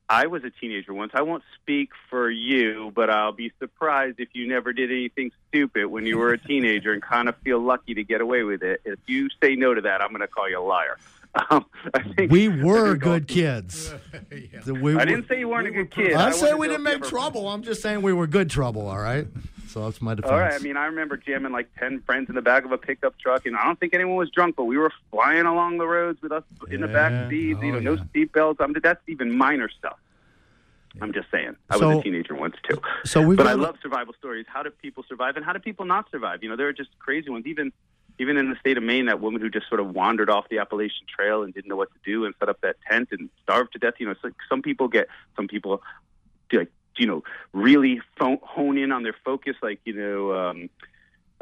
[0.09, 1.13] I was a teenager once.
[1.15, 5.87] I won't speak for you, but I'll be surprised if you never did anything stupid
[5.87, 8.81] when you were a teenager and kind of feel lucky to get away with it.
[8.85, 10.97] If you say no to that, I'm going to call you a liar.
[11.51, 13.93] Um, I think We I were think good kids.
[14.65, 16.15] The- we I didn't say you weren't a good kid.
[16.15, 17.49] I I say we didn't make you ever- trouble.
[17.51, 18.89] I'm just saying we were good trouble.
[18.89, 19.27] All right.
[19.77, 20.33] So that's my defense.
[20.33, 20.55] All right.
[20.55, 23.45] I mean, I remember jamming like ten friends in the back of a pickup truck,
[23.45, 26.33] and I don't think anyone was drunk, but we were flying along the roads with
[26.33, 27.61] us in the back seats.
[27.63, 28.05] you Oh, know, no yeah.
[28.25, 28.57] seatbelts.
[28.59, 29.99] I mean, that's even minor stuff.
[31.03, 31.57] I'm just saying.
[31.69, 32.81] I So- was a teenager once too.
[33.05, 34.47] so we've but I love survival stories.
[34.49, 36.43] How do people survive, and how do people not survive?
[36.43, 37.45] You know, there are just crazy ones.
[37.45, 37.71] Even
[38.19, 40.57] even in the state of Maine, that woman who just sort of wandered off the
[40.57, 43.75] Appalachian Trail and didn't know what to do and set up that tent and starved
[43.75, 43.93] to death.
[43.99, 45.07] You know, it's like some people get
[45.37, 45.83] some people
[46.49, 47.23] do like you know
[47.53, 50.33] really pho- hone in on their focus, like you know.
[50.33, 50.71] Um,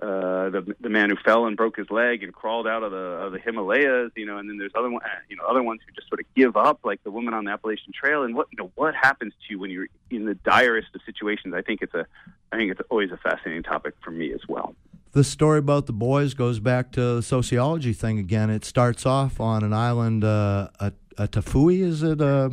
[0.03, 2.97] uh, the the man who fell and broke his leg and crawled out of the
[2.97, 5.83] of the Himalayas, you know, and then there's other one, uh, you know other ones
[5.87, 8.25] who just sort of give up, like the woman on the Appalachian Trail.
[8.25, 11.55] And what you know what happens to you when you're in the direst of situations?
[11.55, 12.07] I think it's a
[12.51, 14.75] I think it's always a fascinating topic for me as well.
[15.13, 18.51] The story about the boys goes back to the sociology thing again.
[18.51, 22.21] It starts off on an island, uh, a, Atafu, is it?
[22.21, 22.51] Uh,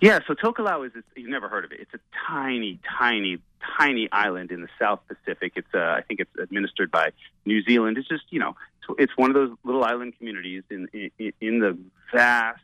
[0.00, 1.80] Yeah, so Tokelau is, you've never heard of it.
[1.80, 3.38] It's a tiny, tiny,
[3.78, 5.54] tiny island in the South Pacific.
[5.56, 7.10] It's, uh, I think it's administered by
[7.44, 7.98] New Zealand.
[7.98, 8.54] It's just, you know,
[8.96, 11.76] it's, one of those little island communities in, in, in the
[12.12, 12.60] vast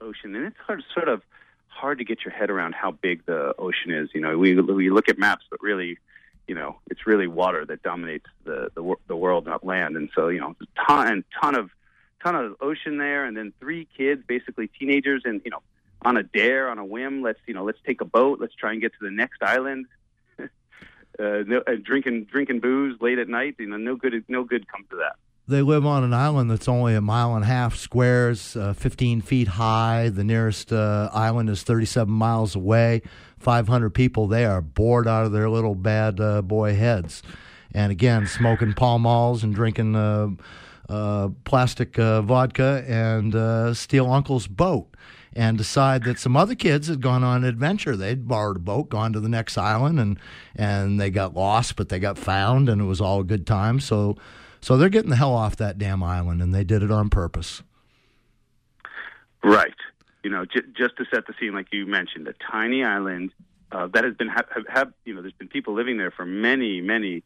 [0.00, 0.34] ocean.
[0.34, 1.22] And it's hard, sort of
[1.68, 4.10] hard to get your head around how big the ocean is.
[4.12, 5.98] You know, we, we look at maps, but really,
[6.48, 9.96] you know, it's really water that dominates the, the, the world, not land.
[9.96, 11.70] And so, you know, a ton, ton of,
[12.22, 13.24] ton of ocean there.
[13.24, 15.62] And then three kids, basically teenagers and, you know,
[16.04, 17.22] on a dare, on a whim.
[17.22, 18.40] Let's you know, let's take a boat.
[18.40, 19.86] Let's try and get to the next island.
[20.38, 20.48] uh,
[21.18, 23.56] no, uh, drinking drinking booze late at night.
[23.58, 25.16] You know, no good no good comes to that.
[25.48, 29.20] they live on an island that's only a mile and a half squares, uh, 15
[29.20, 30.08] feet high.
[30.08, 33.02] The nearest uh, island is 37 miles away.
[33.38, 34.26] 500 people.
[34.26, 37.22] They are bored out of their little bad uh, boy heads.
[37.74, 40.28] And again, smoking Pall Malls and drinking uh,
[40.88, 44.88] uh, plastic uh, vodka and uh, steal Uncle's boat.
[45.36, 47.96] And decide that some other kids had gone on an adventure.
[47.96, 50.18] They'd borrowed a boat, gone to the next island, and
[50.54, 53.80] and they got lost, but they got found, and it was all a good time.
[53.80, 54.16] So
[54.60, 57.62] so they're getting the hell off that damn island, and they did it on purpose.
[59.42, 59.74] Right.
[60.22, 63.30] You know, j- just to set the scene, like you mentioned, a tiny island
[63.70, 66.80] uh, that has been have, have, you know, there's been people living there for many,
[66.80, 67.22] many,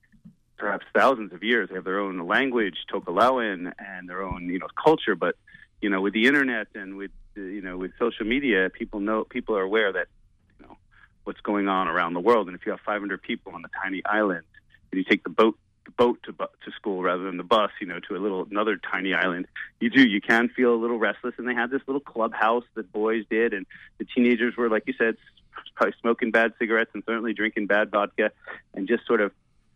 [0.57, 1.69] perhaps thousands of years.
[1.69, 5.15] They have their own language, Tokelauan, and their own you know culture.
[5.15, 5.37] But
[5.81, 9.57] you know, with the internet and with you know with social media, people know people
[9.57, 10.09] are aware that
[10.59, 10.77] you know
[11.25, 12.49] what's going on around the world.
[12.49, 14.45] And if you have 500 people on the tiny island,
[14.91, 17.71] and you take the boat the boat to bu- to school rather than the bus,
[17.81, 19.47] you know, to a little another tiny island,
[19.81, 21.35] you do you can feel a little restless.
[21.39, 23.67] And they had this little clubhouse that boys did, and
[23.99, 25.17] the teenagers were, like you said,
[25.75, 28.33] probably smoking bad cigarettes and certainly drinking bad vodka,
[28.75, 29.33] and just sort of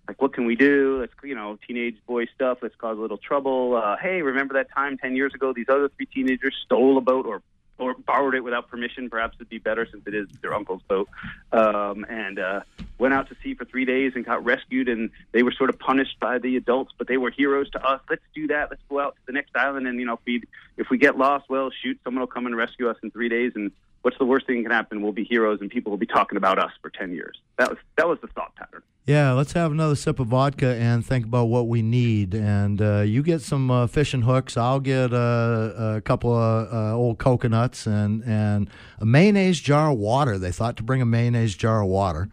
[0.08, 0.98] like, what can we do?
[1.00, 2.58] Let's, you know, teenage boy stuff.
[2.60, 3.80] Let's cause a little trouble.
[3.82, 5.52] Uh, hey, remember that time ten years ago?
[5.52, 7.42] These other three teenagers stole a boat or
[7.79, 9.11] or borrowed it without permission.
[9.11, 11.09] Perhaps it'd be better since it is their uncle's boat.
[11.53, 12.61] Um, and uh,
[12.99, 14.89] went out to sea for three days and got rescued.
[14.89, 18.01] And they were sort of punished by the adults, but they were heroes to us.
[18.09, 18.70] Let's do that.
[18.70, 19.87] Let's go out to the next island.
[19.87, 20.43] And you know, if we
[20.77, 23.53] if we get lost, well, shoot, someone will come and rescue us in three days.
[23.55, 25.03] And what's the worst thing that can happen?
[25.03, 27.40] We'll be heroes, and people will be talking about us for ten years.
[27.59, 28.82] That was that was the thought pattern.
[29.05, 32.34] Yeah, let's have another sip of vodka and think about what we need.
[32.34, 34.57] And uh, you get some uh, fishing hooks.
[34.57, 39.98] I'll get uh, a couple of uh, old coconuts and, and a mayonnaise jar of
[39.98, 40.38] water.
[40.38, 42.28] They thought to bring a mayonnaise jar of water,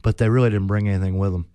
[0.00, 1.46] but they really didn't bring anything with them.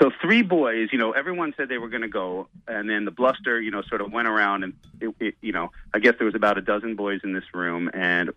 [0.00, 3.10] so three boys, you know, everyone said they were going to go, and then the
[3.10, 6.26] bluster, you know, sort of went around, and it, it, you know, I guess there
[6.26, 8.30] was about a dozen boys in this room, and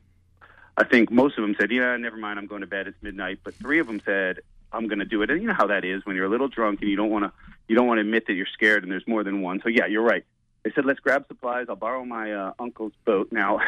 [0.80, 2.88] I think most of them said, "Yeah, never mind, I'm going to bed.
[2.88, 4.40] It's midnight." But three of them said,
[4.72, 6.48] "I'm going to do it." And you know how that is when you're a little
[6.48, 7.34] drunk and you don't want to,
[7.68, 9.60] you don't want to admit that you're scared, and there's more than one.
[9.62, 10.24] So yeah, you're right.
[10.64, 11.66] They said, "Let's grab supplies.
[11.68, 13.60] I'll borrow my uh, uncle's boat." Now,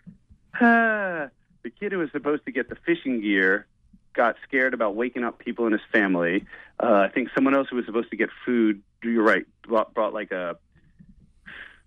[0.60, 1.30] the
[1.78, 3.66] kid who was supposed to get the fishing gear
[4.12, 6.46] got scared about waking up people in his family.
[6.82, 10.14] Uh, I think someone else who was supposed to get food, you're right, brought, brought
[10.14, 10.56] like a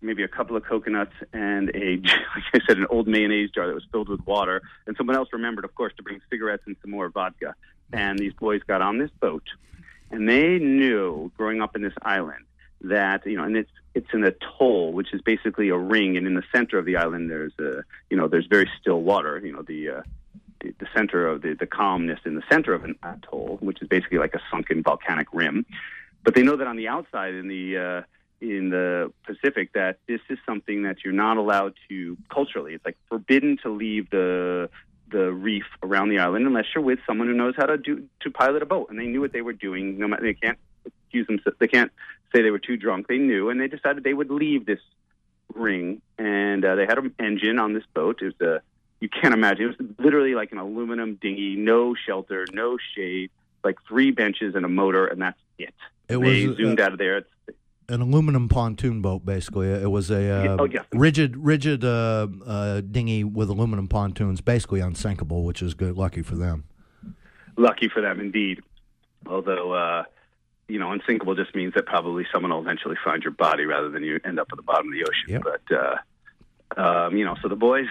[0.02, 3.74] maybe a couple of coconuts and a, like I said, an old mayonnaise jar that
[3.74, 4.62] was filled with water.
[4.88, 7.56] And someone else remembered, of course, to bring cigarettes and some more vodka.
[7.91, 9.43] And these boys got on this boat,
[10.12, 12.45] and they knew, growing up in this island,
[12.82, 16.36] that you know, and it's it's an atoll, which is basically a ring, and in
[16.36, 19.41] the center of the island, there's a you know, there's very still water.
[19.43, 20.02] You know, the uh,
[20.62, 23.88] the, the center of the, the calmness in the center of an atoll, which is
[23.88, 25.66] basically like a sunken volcanic rim.
[26.24, 28.02] But they know that on the outside, in the uh,
[28.41, 32.73] in the Pacific that this is something that you're not allowed to culturally.
[32.73, 34.69] It's like forbidden to leave the
[35.11, 38.29] the reef around the island unless you're with someone who knows how to do to
[38.29, 38.89] pilot a boat.
[38.89, 39.97] And they knew what they were doing.
[39.97, 41.39] No matter they can't excuse them.
[41.59, 41.91] They can't
[42.33, 43.07] say they were too drunk.
[43.07, 44.79] They knew, and they decided they would leave this
[45.53, 46.01] ring.
[46.17, 48.21] And uh, they had an engine on this boat.
[48.21, 48.61] It was a
[48.99, 49.65] you can't imagine.
[49.65, 53.31] It was literally like an aluminum dinghy, no shelter, no shade,
[53.63, 55.73] like three benches and a motor, and that's it.
[56.09, 57.17] It they was, zoomed uh, out of there.
[57.17, 57.29] It's,
[57.89, 59.67] An aluminum pontoon boat, basically.
[59.67, 60.83] It was a uh, oh, yeah.
[60.93, 65.97] rigid, rigid uh, uh, dinghy with aluminum pontoons, basically unsinkable, which is good.
[65.97, 66.65] Lucky for them.
[67.59, 68.61] lucky for them indeed.
[69.27, 70.03] Although, uh,
[70.67, 74.03] you know, unsinkable just means that probably someone will eventually find your body rather than
[74.03, 75.43] you end up at the bottom of the ocean.
[75.43, 75.77] But,
[76.77, 77.87] uh, um, you know, so the boys,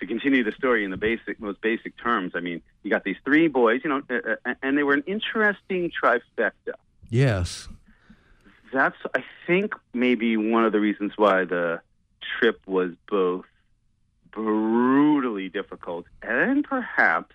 [0.00, 3.16] to continue the story in the basic, most basic terms, I mean, you got these
[3.24, 6.74] three boys, you know, uh, uh, and they were an interesting trifecta.
[7.08, 7.68] Yes.
[8.72, 11.80] That's, I think, maybe one of the reasons why the
[12.38, 13.46] trip was both
[14.30, 17.34] brutally difficult and perhaps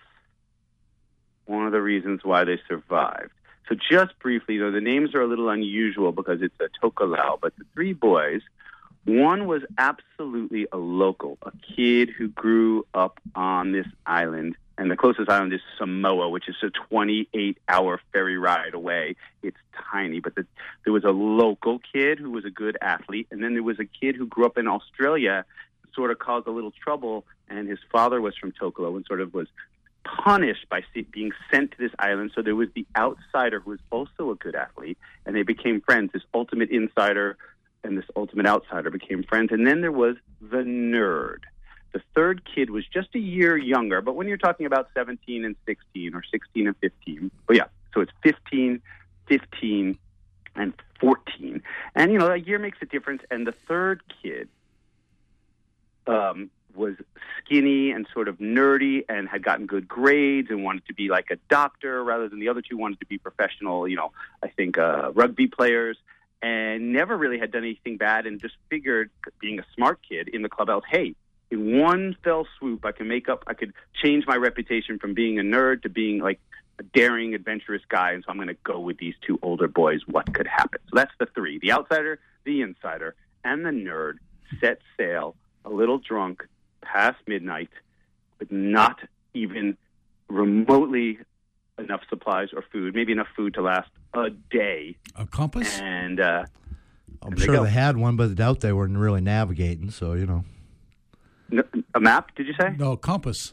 [1.46, 3.32] one of the reasons why they survived.
[3.68, 7.56] So, just briefly, know, the names are a little unusual because it's a Tokelau, but
[7.56, 8.42] the three boys,
[9.04, 14.56] one was absolutely a local, a kid who grew up on this island.
[14.76, 19.16] And the closest island is Samoa, which is a 28 hour ferry ride away.
[19.42, 19.56] It's
[19.92, 20.46] tiny, but the,
[20.84, 23.28] there was a local kid who was a good athlete.
[23.30, 25.44] And then there was a kid who grew up in Australia,
[25.94, 27.24] sort of caused a little trouble.
[27.48, 29.46] And his father was from Tokelau and sort of was
[30.04, 32.32] punished by being sent to this island.
[32.34, 36.12] So there was the outsider who was also a good athlete, and they became friends.
[36.12, 37.36] This ultimate insider
[37.82, 39.50] and this ultimate outsider became friends.
[39.52, 41.40] And then there was the nerd.
[41.94, 45.54] The third kid was just a year younger, but when you're talking about 17 and
[45.64, 47.64] 16 or 16 and 15, oh yeah,
[47.94, 48.82] so it's 15,
[49.28, 49.98] 15,
[50.56, 51.62] and 14.
[51.94, 53.22] And, you know, a year makes a difference.
[53.30, 54.48] And the third kid
[56.08, 56.94] um, was
[57.38, 61.30] skinny and sort of nerdy and had gotten good grades and wanted to be like
[61.30, 64.78] a doctor rather than the other two wanted to be professional, you know, I think
[64.78, 65.96] uh, rugby players
[66.42, 70.42] and never really had done anything bad and just figured, being a smart kid in
[70.42, 71.14] the clubhouse, hey,
[71.54, 75.38] in one fell swoop, I can make up, I could change my reputation from being
[75.38, 76.40] a nerd to being like
[76.78, 78.12] a daring, adventurous guy.
[78.12, 80.00] And so I'm going to go with these two older boys.
[80.06, 80.80] What could happen?
[80.88, 84.14] So that's the three the outsider, the insider, and the nerd
[84.60, 86.46] set sail a little drunk
[86.82, 87.70] past midnight
[88.38, 88.98] with not
[89.34, 89.76] even
[90.28, 91.18] remotely
[91.78, 94.96] enough supplies or food, maybe enough food to last a day.
[95.16, 95.78] A compass?
[95.80, 96.44] And uh,
[97.22, 97.64] I'm There they sure go.
[97.64, 99.90] they had one, but I doubt they were really navigating.
[99.90, 100.53] So you know, n-
[101.94, 102.74] a map, did you say?
[102.78, 103.52] No, compass.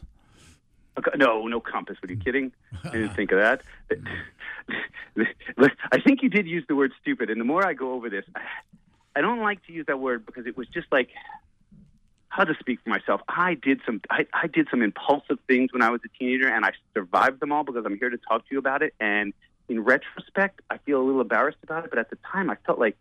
[1.16, 1.96] No, no compass.
[2.02, 2.52] Are you kidding?
[2.84, 3.62] I didn't think of that.
[5.92, 8.24] I think you did use the word stupid, and the more I go over this,
[9.16, 11.08] I don't like to use that word because it was just like
[12.28, 13.20] how to speak for myself.
[13.28, 16.64] I did some I, I did some impulsive things when I was a teenager, and
[16.64, 18.94] I survived them all because I'm here to talk to you about it.
[19.00, 19.32] And
[19.68, 22.78] in retrospect, I feel a little embarrassed about it, but at the time, I felt
[22.78, 22.96] like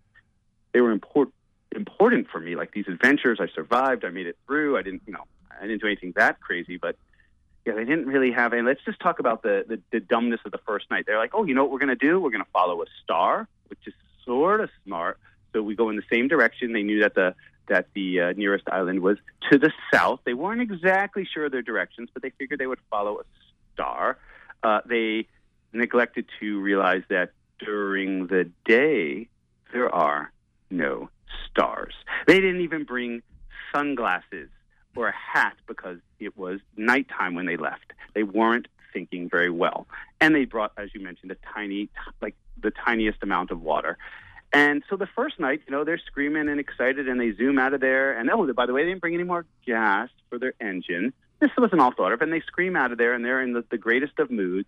[0.73, 1.35] they were important
[1.75, 2.55] important for me.
[2.55, 4.05] Like these adventures, I survived.
[4.05, 4.77] I made it through.
[4.77, 5.25] I didn't, you know,
[5.59, 6.95] I didn't do anything that crazy, but
[7.65, 8.53] yeah, they didn't really have.
[8.53, 11.05] And let's just talk about the, the the dumbness of the first night.
[11.05, 12.19] They're like, oh, you know what we're going to do?
[12.19, 13.93] We're going to follow a star, which is
[14.25, 15.19] sort of smart.
[15.53, 16.73] So we go in the same direction.
[16.73, 17.35] They knew that the
[17.67, 19.17] that the uh, nearest island was
[19.51, 20.21] to the south.
[20.25, 23.23] They weren't exactly sure of their directions, but they figured they would follow a
[23.73, 24.17] star.
[24.63, 25.27] Uh, they
[25.71, 29.29] neglected to realize that during the day
[29.71, 30.31] there are
[30.69, 31.09] no
[31.49, 31.93] stars.
[32.27, 33.21] They didn't even bring
[33.73, 34.49] sunglasses
[34.95, 37.93] or a hat because it was nighttime when they left.
[38.13, 39.87] They weren't thinking very well.
[40.19, 41.89] And they brought, as you mentioned, a tiny,
[42.21, 43.97] like the tiniest amount of water.
[44.53, 47.73] And so the first night, you know, they're screaming and excited and they zoom out
[47.73, 48.17] of there.
[48.17, 51.13] And oh, by the way, they didn't bring any more gas for their engine.
[51.39, 52.21] This wasn't all thought of.
[52.21, 54.67] And they scream out of there and they're in the, the greatest of moods.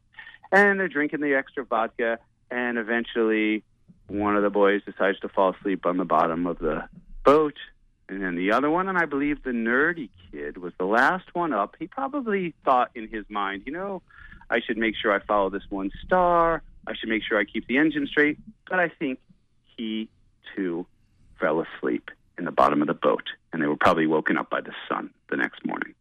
[0.51, 2.20] And they're drinking the extra vodka.
[2.49, 3.64] And eventually,
[4.14, 6.88] one of the boys decides to fall asleep on the bottom of the
[7.26, 7.55] boat.
[8.07, 11.53] And then the other one, and I believe the nerdy kid, was the last one
[11.53, 11.76] up.
[11.80, 14.01] He probably thought in his mind, you know,
[14.49, 16.61] I should make sure I follow this one star.
[16.86, 18.38] I should make sure I keep the engine straight.
[18.70, 19.20] But I think
[19.78, 20.09] he
[20.55, 20.86] too
[21.39, 24.61] fell asleep in the bottom of the boat, and they were probably woken up by
[24.61, 25.93] the sun the next morning.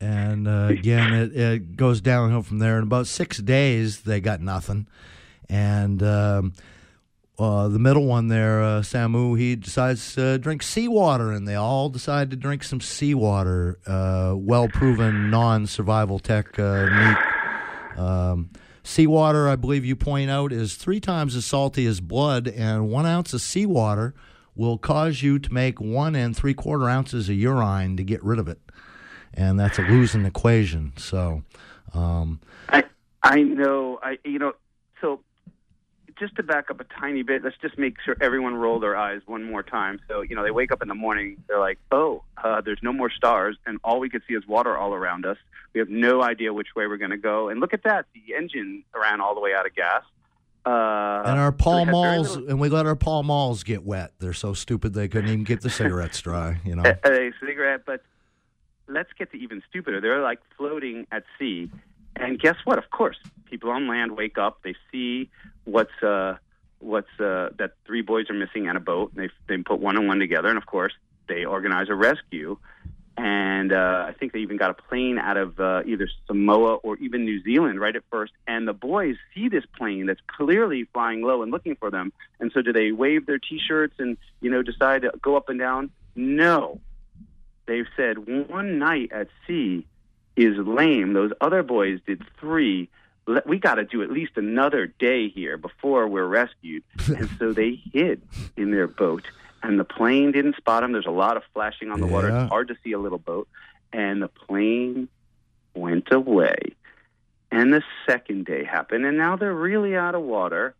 [0.00, 2.76] and uh, again, it, it goes downhill from there.
[2.78, 4.86] In about six days, they got nothing,
[5.48, 6.02] and.
[6.02, 6.52] Um,
[7.38, 11.88] uh, the middle one there, uh, Samu, he decides to drink seawater, and they all
[11.88, 13.78] decide to drink some seawater.
[13.86, 17.14] Uh, well proven, non survival tech uh.
[17.96, 18.50] Um,
[18.82, 23.06] seawater, I believe you point out, is three times as salty as blood, and one
[23.06, 24.14] ounce of seawater
[24.54, 28.38] will cause you to make one and three quarter ounces of urine to get rid
[28.38, 28.58] of it,
[29.34, 30.92] and that's a losing equation.
[30.96, 31.42] So,
[31.94, 32.84] um, I
[33.22, 34.00] I know.
[34.02, 34.54] I you know.
[35.00, 35.20] So
[36.18, 39.20] just to back up a tiny bit, let's just make sure everyone roll their eyes
[39.26, 40.00] one more time.
[40.08, 42.92] So you know, they wake up in the morning, they're like, "Oh, uh, there's no
[42.92, 45.36] more stars, and all we could see is water all around us.
[45.74, 47.48] We have no idea which way we're going to go.
[47.48, 50.02] And look at that, the engine ran all the way out of gas."
[50.66, 54.12] Uh, and our so Paul we Malls, and we let our Pall Malls get wet.
[54.18, 56.60] They're so stupid they couldn't even get the cigarettes dry.
[56.64, 56.82] You know.
[56.84, 58.02] a, a cigarette, but
[58.88, 60.00] let's get to even stupider.
[60.00, 61.70] They're like floating at sea,
[62.18, 62.78] and guess what?
[62.78, 63.16] Of course,
[63.48, 64.60] people on land wake up.
[64.62, 65.30] They see
[65.64, 66.36] what's uh,
[66.80, 69.96] what's uh, that three boys are missing on a boat, and they they put one
[69.96, 70.92] and one together, and of course
[71.28, 72.58] they organize a rescue.
[73.16, 76.96] And uh, I think they even got a plane out of uh, either Samoa or
[76.98, 78.32] even New Zealand right at first.
[78.46, 82.12] And the boys see this plane that's clearly flying low and looking for them.
[82.38, 85.58] And so, do they wave their T-shirts and you know decide to go up and
[85.58, 85.90] down?
[86.14, 86.80] No,
[87.66, 89.84] they've said one night at sea
[90.38, 91.12] is lame.
[91.14, 92.88] Those other boys did three.
[93.44, 96.84] We got to do at least another day here before we're rescued.
[97.08, 98.22] and so they hid
[98.56, 99.24] in their boat,
[99.62, 100.92] and the plane didn't spot them.
[100.92, 102.28] There's a lot of flashing on the water.
[102.28, 103.48] It's hard to see a little boat,
[103.92, 105.08] and the plane
[105.74, 106.58] went away.
[107.50, 110.74] And the second day happened, and now they're really out of water.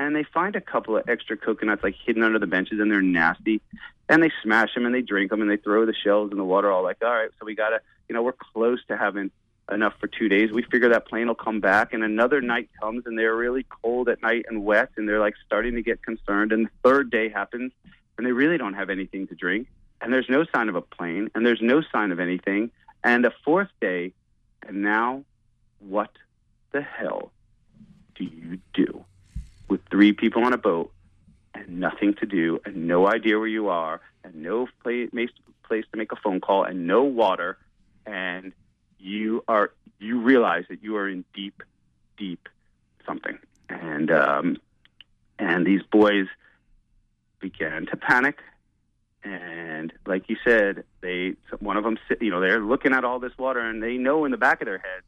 [0.00, 3.02] And they find a couple of extra coconuts like hidden under the benches, and they're
[3.02, 3.60] nasty.
[4.08, 6.44] And they smash them and they drink them and they throw the shells in the
[6.44, 6.72] water.
[6.72, 9.30] All like, all right, so we gotta, you know, we're close to having
[9.70, 10.52] enough for two days.
[10.52, 14.08] We figure that plane will come back, and another night comes, and they're really cold
[14.08, 16.50] at night and wet, and they're like starting to get concerned.
[16.50, 17.70] And the third day happens,
[18.16, 19.68] and they really don't have anything to drink,
[20.00, 22.70] and there's no sign of a plane, and there's no sign of anything.
[23.04, 24.14] And the fourth day,
[24.66, 25.24] and now,
[25.78, 26.10] what
[26.72, 27.32] the hell
[28.14, 29.04] do you do
[29.70, 30.92] with three people on a boat
[31.54, 35.08] and nothing to do, and no idea where you are, and no place,
[35.66, 37.56] place to make a phone call, and no water,
[38.04, 38.52] and
[38.98, 41.62] you are you realize that you are in deep,
[42.16, 42.48] deep
[43.06, 44.56] something, and um,
[45.38, 46.26] and these boys
[47.40, 48.38] began to panic,
[49.24, 53.36] and like you said, they one of them, you know, they're looking at all this
[53.38, 55.02] water, and they know in the back of their head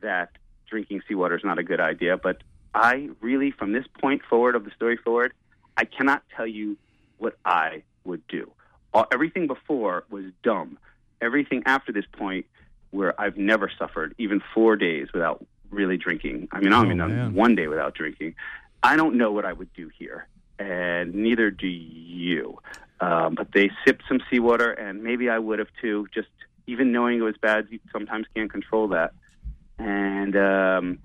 [0.00, 0.30] that
[0.68, 2.16] drinking seawater is not a good idea.
[2.16, 2.42] But
[2.74, 5.32] I really, from this point forward of the story forward,
[5.76, 6.76] I cannot tell you
[7.18, 8.50] what I would do.
[8.94, 10.78] All, everything before was dumb.
[11.20, 12.46] Everything after this point,
[12.90, 16.48] where I've never suffered even four days without really drinking.
[16.52, 17.34] I mean, I Oh, don't even know man.
[17.34, 18.34] one day without drinking.
[18.82, 20.26] I don't know what I would do here,
[20.58, 22.58] and neither do you.
[23.00, 26.06] Um, but they sipped some seawater, and maybe I would have too.
[26.12, 26.28] Just
[26.66, 29.12] even knowing it was bad, you sometimes can't control that.
[29.78, 30.98] And um,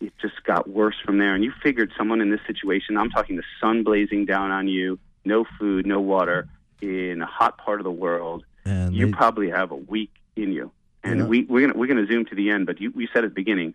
[0.00, 1.34] it just got worse from there.
[1.34, 4.98] And you figured someone in this situation, I'm talking the sun blazing down on you,
[5.24, 6.48] no food, no water,
[6.80, 10.52] in a hot part of the world, And you they- probably have a week in
[10.52, 10.72] you.
[11.04, 11.26] And Yeah.
[11.26, 13.34] we, we're gonna we're gonna zoom to the end, but you, we said at the
[13.34, 13.74] beginning,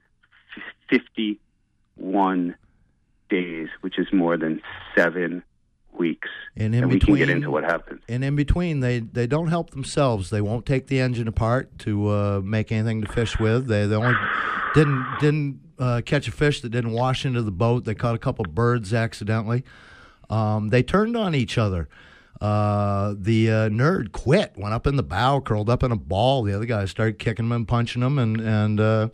[0.89, 1.39] fifty
[1.95, 2.55] one
[3.29, 4.61] days, which is more than
[4.95, 5.43] seven
[5.97, 6.29] weeks.
[6.55, 8.01] And in and we can get into what happens.
[8.07, 10.29] and in between, they they don't help themselves.
[10.29, 13.67] They won't take the engine apart to uh, make anything to fish with.
[13.67, 14.15] They, they only
[14.75, 17.85] didn't didn't uh, catch a fish that didn't wash into the boat.
[17.85, 19.63] They caught a couple birds accidentally.
[20.29, 21.87] Um, they turned on each other.
[22.41, 26.43] Uh, the uh, nerd quit, went up in the bow, curled up in a ball.
[26.43, 29.09] The other guy started kicking him and punching him, and and uh,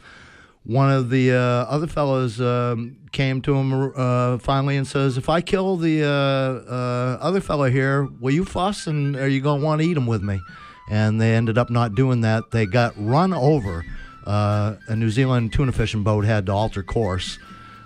[0.63, 5.29] one of the uh, other fellows um, came to him uh, finally and says, "If
[5.29, 9.65] I kill the uh, other fellow here, will you fuss and are you going to
[9.65, 10.41] want to eat him with me?"
[10.89, 12.49] And they ended up not doing that.
[12.51, 13.85] They got run over.
[14.25, 17.39] Uh, a New Zealand tuna fishing boat had to alter course.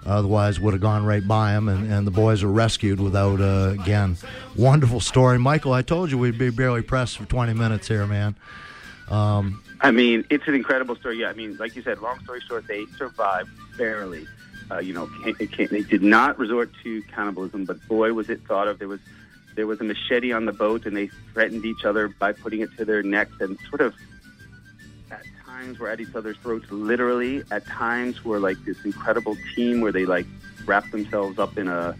[0.06, 3.76] Otherwise, would have gone right by him, and, and the boys were rescued without, uh,
[3.82, 4.16] again,
[4.56, 5.40] wonderful story.
[5.40, 8.36] Michael, I told you we'd be barely pressed for 20 minutes here, man.
[9.10, 11.20] Um, I mean, it's an incredible story.
[11.20, 14.28] Yeah, I mean, like you said, long story short, they survived barely.
[14.70, 18.30] Uh, you know, can't, they, can't, they did not resort to cannibalism, but boy, was
[18.30, 18.80] it thought of.
[18.80, 19.00] There was
[19.56, 22.76] there was a machete on the boat, and they threatened each other by putting it
[22.78, 23.96] to their necks, and sort of
[25.56, 27.42] times were at each other's throats, literally.
[27.50, 30.26] At times were like this incredible team where they like
[30.66, 31.96] wrap themselves up in a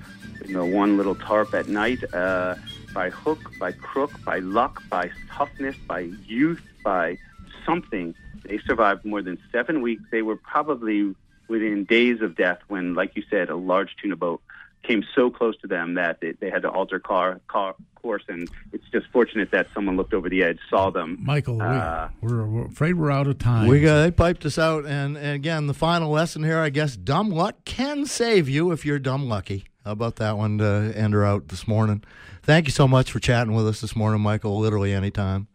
[0.46, 2.04] you know one little tarp at night.
[2.14, 2.56] Uh,
[2.94, 7.18] by hook, by crook, by luck, by toughness, by youth, by
[7.66, 8.14] something.
[8.46, 10.04] They survived more than seven weeks.
[10.12, 11.16] They were probably
[11.48, 14.42] within days of death when, like you said, a large tuna boat
[14.86, 17.76] came so close to them that they, they had to alter car, car
[18.06, 18.24] course.
[18.28, 21.18] And it's just fortunate that someone looked over the edge, saw them.
[21.20, 23.68] Michael, Uh, we, we're, we're afraid we're out of time.
[23.68, 26.96] We got they piped us out, and, and again, the final lesson here, I guess,
[26.96, 29.66] dumb luck can save you if you're dumb lucky.
[29.84, 32.04] How about that one to end her out this morning?
[32.44, 34.60] Thank you so much for chatting with us this morning, Michael.
[34.60, 35.48] Literally anytime.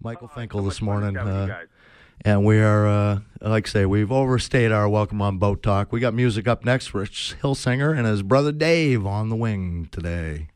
[0.00, 1.14] Michael Finkel this morning.
[1.14, 1.66] chat you uh, guys.
[2.24, 5.90] And we are, uh, like I say, we've overstayed our welcome on Boat Talk.
[5.90, 6.94] We got music up next.
[6.94, 10.46] Rich Hillsinger and his brother Dave on the wing today.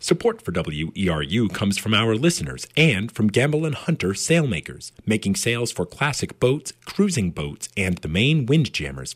[0.00, 5.70] Support for WERU comes from our listeners and from Gambell and Hunter Sailmakers, making sails
[5.70, 9.12] for classic boats, cruising boats, and the main windjammers